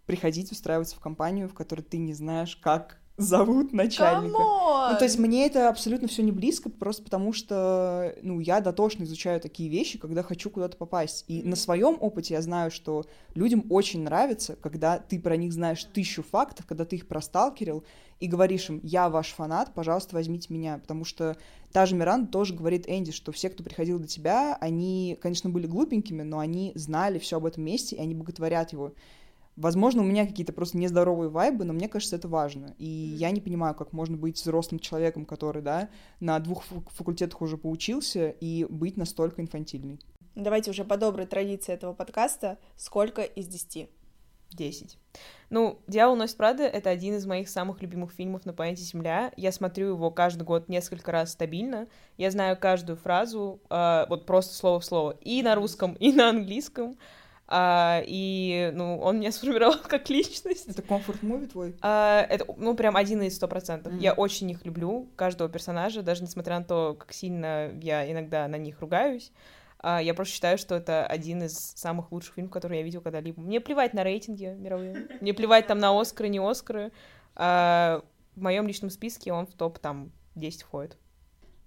приходить 0.05 0.51
устраиваться 0.51 0.95
в 0.95 0.99
компанию, 0.99 1.49
в 1.49 1.53
которой 1.53 1.81
ты 1.81 1.97
не 1.97 2.13
знаешь, 2.13 2.55
как 2.57 2.99
зовут 3.17 3.73
начальника. 3.73 4.37
Ну, 4.37 4.97
то 4.97 5.03
есть 5.03 5.17
мне 5.17 5.45
это 5.45 5.69
абсолютно 5.69 6.07
все 6.07 6.21
не 6.21 6.31
близко, 6.31 6.69
просто 6.69 7.03
потому 7.03 7.33
что, 7.33 8.13
ну, 8.21 8.39
я 8.39 8.59
дотошно 8.59 9.03
изучаю 9.03 9.39
такие 9.39 9.69
вещи, 9.69 9.97
когда 9.97 10.21
хочу 10.23 10.49
куда-то 10.49 10.77
попасть. 10.77 11.23
И 11.27 11.41
на 11.43 11.55
своем 11.55 11.97
опыте 11.99 12.33
я 12.33 12.41
знаю, 12.41 12.71
что 12.71 13.05
людям 13.33 13.65
очень 13.69 14.03
нравится, 14.03 14.55
когда 14.61 14.97
ты 14.97 15.19
про 15.19 15.37
них 15.37 15.53
знаешь 15.53 15.83
тысячу 15.85 16.23
фактов, 16.23 16.65
когда 16.65 16.85
ты 16.85 16.97
их 16.97 17.07
просталкерил, 17.07 17.83
и 18.19 18.27
говоришь 18.27 18.69
им, 18.69 18.79
я 18.83 19.09
ваш 19.09 19.33
фанат, 19.33 19.73
пожалуйста, 19.73 20.15
возьмите 20.15 20.53
меня, 20.53 20.77
потому 20.77 21.03
что 21.03 21.35
та 21.73 21.85
же 21.85 21.95
Миранда 21.95 22.31
тоже 22.31 22.53
говорит 22.53 22.85
Энди, 22.87 23.11
что 23.11 23.31
все, 23.33 23.49
кто 23.49 23.63
приходил 23.63 23.99
до 23.99 24.07
тебя, 24.07 24.57
они, 24.61 25.17
конечно, 25.21 25.49
были 25.49 25.67
глупенькими, 25.67 26.23
но 26.23 26.39
они 26.39 26.71
знали 26.75 27.19
все 27.19 27.37
об 27.37 27.45
этом 27.45 27.63
месте, 27.63 27.97
и 27.97 27.99
они 27.99 28.15
боготворят 28.15 28.71
его. 28.71 28.93
Возможно, 29.55 30.01
у 30.01 30.05
меня 30.05 30.27
какие-то 30.27 30.51
просто 30.51 30.77
нездоровые 30.77 31.29
вайбы, 31.29 31.63
но 31.63 31.71
мне 31.71 31.87
кажется, 31.87 32.17
это 32.17 32.27
важно. 32.27 32.75
И 32.77 32.85
я 32.85 33.31
не 33.31 33.39
понимаю, 33.39 33.73
как 33.73 33.93
можно 33.93 34.17
быть 34.17 34.35
взрослым 34.35 34.79
человеком, 34.79 35.25
который, 35.25 35.61
да, 35.61 35.89
на 36.19 36.37
двух 36.39 36.63
факультетах 36.63 37.41
уже 37.41 37.57
поучился, 37.57 38.29
и 38.29 38.65
быть 38.65 38.97
настолько 38.97 39.41
инфантильной. 39.41 39.99
Давайте 40.35 40.71
уже 40.71 40.83
по 40.83 40.97
доброй 40.97 41.25
традиции 41.25 41.71
этого 41.71 41.93
подкаста. 41.93 42.57
Сколько 42.75 43.21
из 43.21 43.47
десяти? 43.47 43.89
Десять. 44.51 44.97
Ну, 45.49 45.79
«Дьявол 45.87 46.15
носит 46.15 46.37
Прада»— 46.37 46.63
это 46.63 46.89
один 46.89 47.15
из 47.15 47.25
моих 47.25 47.49
самых 47.49 47.81
любимых 47.81 48.11
фильмов 48.11 48.45
на 48.45 48.53
планете 48.53 48.83
Земля. 48.83 49.31
Я 49.37 49.51
смотрю 49.51 49.87
его 49.87 50.11
каждый 50.11 50.43
год 50.43 50.69
несколько 50.69 51.11
раз 51.11 51.31
стабильно. 51.31 51.87
Я 52.17 52.31
знаю 52.31 52.57
каждую 52.57 52.97
фразу, 52.97 53.61
э, 53.69 54.05
вот 54.07 54.25
просто 54.25 54.53
слово 54.53 54.79
в 54.79 54.85
слово, 54.85 55.17
и 55.21 55.41
на 55.41 55.55
русском, 55.55 55.93
и 55.93 56.11
на 56.11 56.29
английском. 56.29 56.97
А, 57.47 58.01
и, 58.05 58.71
ну, 58.73 58.97
он 58.99 59.19
меня 59.19 59.31
сформировал 59.33 59.77
как 59.87 60.09
личность. 60.09 60.67
Это 60.67 60.81
комфорт-муви 60.81 61.47
твой? 61.47 61.75
А, 61.81 62.25
это, 62.29 62.45
ну, 62.57 62.75
прям 62.75 62.95
один 62.95 63.21
из 63.21 63.35
сто 63.35 63.47
процентов. 63.47 63.93
Mm. 63.93 63.99
Я 63.99 64.13
очень 64.13 64.49
их 64.51 64.65
люблю, 64.65 65.09
каждого 65.15 65.49
персонажа, 65.49 66.01
даже 66.01 66.23
несмотря 66.23 66.59
на 66.59 66.65
то, 66.65 66.95
как 66.95 67.13
сильно 67.13 67.71
я 67.81 68.11
иногда 68.11 68.47
на 68.47 68.57
них 68.57 68.79
ругаюсь. 68.81 69.31
А, 69.79 70.01
я 70.01 70.15
просто 70.15 70.33
считаю, 70.33 70.57
что 70.57 70.75
это 70.75 71.05
один 71.05 71.43
из 71.43 71.55
самых 71.55 72.11
лучших 72.11 72.35
фильмов, 72.35 72.51
которые 72.51 72.79
я 72.79 72.85
видел 72.85 73.01
когда-либо. 73.01 73.39
Мне 73.39 73.61
плевать 73.61 73.93
на 73.93 74.03
рейтинги 74.03 74.55
мировые, 74.57 75.07
мне 75.21 75.33
плевать 75.33 75.67
там 75.67 75.77
на 75.77 75.99
Оскары, 75.99 76.29
не 76.29 76.39
Оскары. 76.39 76.91
А, 77.35 78.03
в 78.35 78.41
моем 78.41 78.67
личном 78.67 78.89
списке 78.89 79.31
он 79.31 79.45
в 79.45 79.53
топ 79.53 79.77
там 79.77 80.11
10 80.33 80.63
входит. 80.63 80.97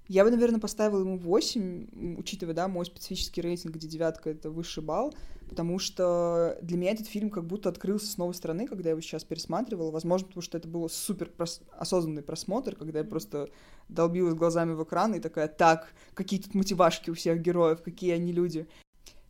Я 0.08 0.24
бы, 0.24 0.30
наверное, 0.30 0.58
поставила 0.58 1.00
ему 1.00 1.18
8, 1.18 2.16
учитывая, 2.18 2.54
да, 2.54 2.66
мой 2.66 2.86
специфический 2.86 3.42
рейтинг, 3.42 3.74
где 3.74 3.86
девятка— 3.86 4.30
это 4.32 4.50
высший 4.50 4.82
балл, 4.82 5.14
потому 5.48 5.78
что 5.78 6.58
для 6.62 6.76
меня 6.76 6.92
этот 6.92 7.06
фильм 7.06 7.30
как 7.30 7.44
будто 7.44 7.68
открылся 7.68 8.06
с 8.06 8.18
новой 8.18 8.34
стороны, 8.34 8.66
когда 8.66 8.90
я 8.90 8.90
его 8.92 9.00
сейчас 9.00 9.24
пересматривала. 9.24 9.90
Возможно, 9.90 10.28
потому 10.28 10.42
что 10.42 10.58
это 10.58 10.68
был 10.68 10.88
супер 10.88 11.30
прос... 11.30 11.62
осознанный 11.76 12.22
просмотр, 12.22 12.76
когда 12.76 13.00
я 13.00 13.04
просто 13.04 13.48
долбилась 13.88 14.34
глазами 14.34 14.74
в 14.74 14.84
экран 14.84 15.14
и 15.14 15.20
такая, 15.20 15.48
так, 15.48 15.92
какие 16.14 16.40
тут 16.40 16.54
мотивашки 16.54 17.10
у 17.10 17.14
всех 17.14 17.40
героев, 17.40 17.82
какие 17.82 18.12
они 18.12 18.32
люди. 18.32 18.68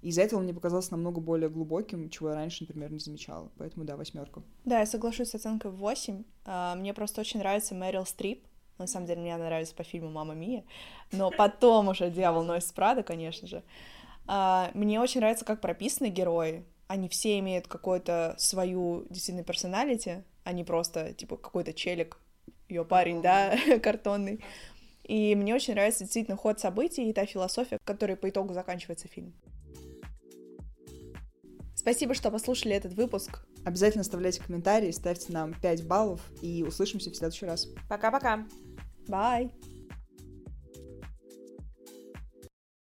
И 0.03 0.09
из-за 0.09 0.23
этого 0.23 0.39
он 0.39 0.45
мне 0.45 0.55
показался 0.55 0.93
намного 0.93 1.21
более 1.21 1.49
глубоким, 1.49 2.09
чего 2.09 2.31
я 2.31 2.35
раньше, 2.35 2.65
например, 2.65 2.93
не 2.93 3.01
замечала. 3.01 3.51
Поэтому 3.59 3.85
да, 3.85 3.97
восьмерка. 3.97 4.43
Да, 4.65 4.81
я 4.81 4.87
соглашусь 4.87 5.31
с 5.31 5.35
оценкой 5.35 5.71
8. 5.73 6.25
А, 6.45 6.75
мне 6.77 6.95
просто 6.95 7.21
очень 7.21 7.41
нравится 7.41 7.75
Мэрил 7.75 8.07
Стрип. 8.07 8.45
На 8.79 8.87
самом 8.87 9.07
деле, 9.07 9.21
мне 9.21 9.35
она 9.35 9.47
нравится 9.47 9.75
по 9.75 9.83
фильму 9.83 10.09
«Мама 10.09 10.35
Мия», 10.35 10.63
но 11.11 11.33
потом 11.33 11.89
уже 11.89 12.11
«Дьявол 12.11 12.45
носит 12.45 12.73
Прада», 12.75 13.03
конечно 13.03 13.49
же. 13.49 13.65
А, 14.29 14.71
мне 14.75 15.01
очень 15.01 15.21
нравится, 15.21 15.45
как 15.45 15.61
прописаны 15.61 16.09
герои. 16.09 16.65
Они 16.87 17.09
все 17.09 17.39
имеют 17.39 17.67
какую-то 17.67 18.35
свою 18.39 19.07
действительно 19.11 19.45
персоналити, 19.45 20.23
а 20.45 20.53
не 20.53 20.65
просто, 20.65 21.15
типа, 21.15 21.37
какой-то 21.37 21.73
челик, 21.73 22.19
ее 22.69 22.85
парень, 22.85 23.23
да, 23.23 23.57
картонный. 23.83 24.45
И 25.05 25.35
мне 25.35 25.55
очень 25.55 25.73
нравится 25.73 26.05
действительно 26.05 26.37
ход 26.37 26.61
событий 26.61 27.09
и 27.09 27.13
та 27.15 27.25
философия, 27.25 27.79
которой 27.85 28.17
по 28.17 28.29
итогу 28.29 28.53
заканчивается 28.53 29.09
фильм. 29.09 29.35
Спасибо, 31.75 32.13
что 32.13 32.31
послушали 32.31 32.75
этот 32.75 32.93
выпуск. 32.93 33.47
Обязательно 33.65 34.03
оставляйте 34.03 34.43
комментарии, 34.43 34.91
ставьте 34.91 35.33
нам 35.33 35.55
5 35.55 35.87
баллов 35.87 36.21
и 36.43 36.63
услышимся 36.63 37.11
в 37.11 37.17
следующий 37.17 37.47
раз. 37.47 37.69
Пока-пока. 37.89 38.47
Bye. 39.09 39.51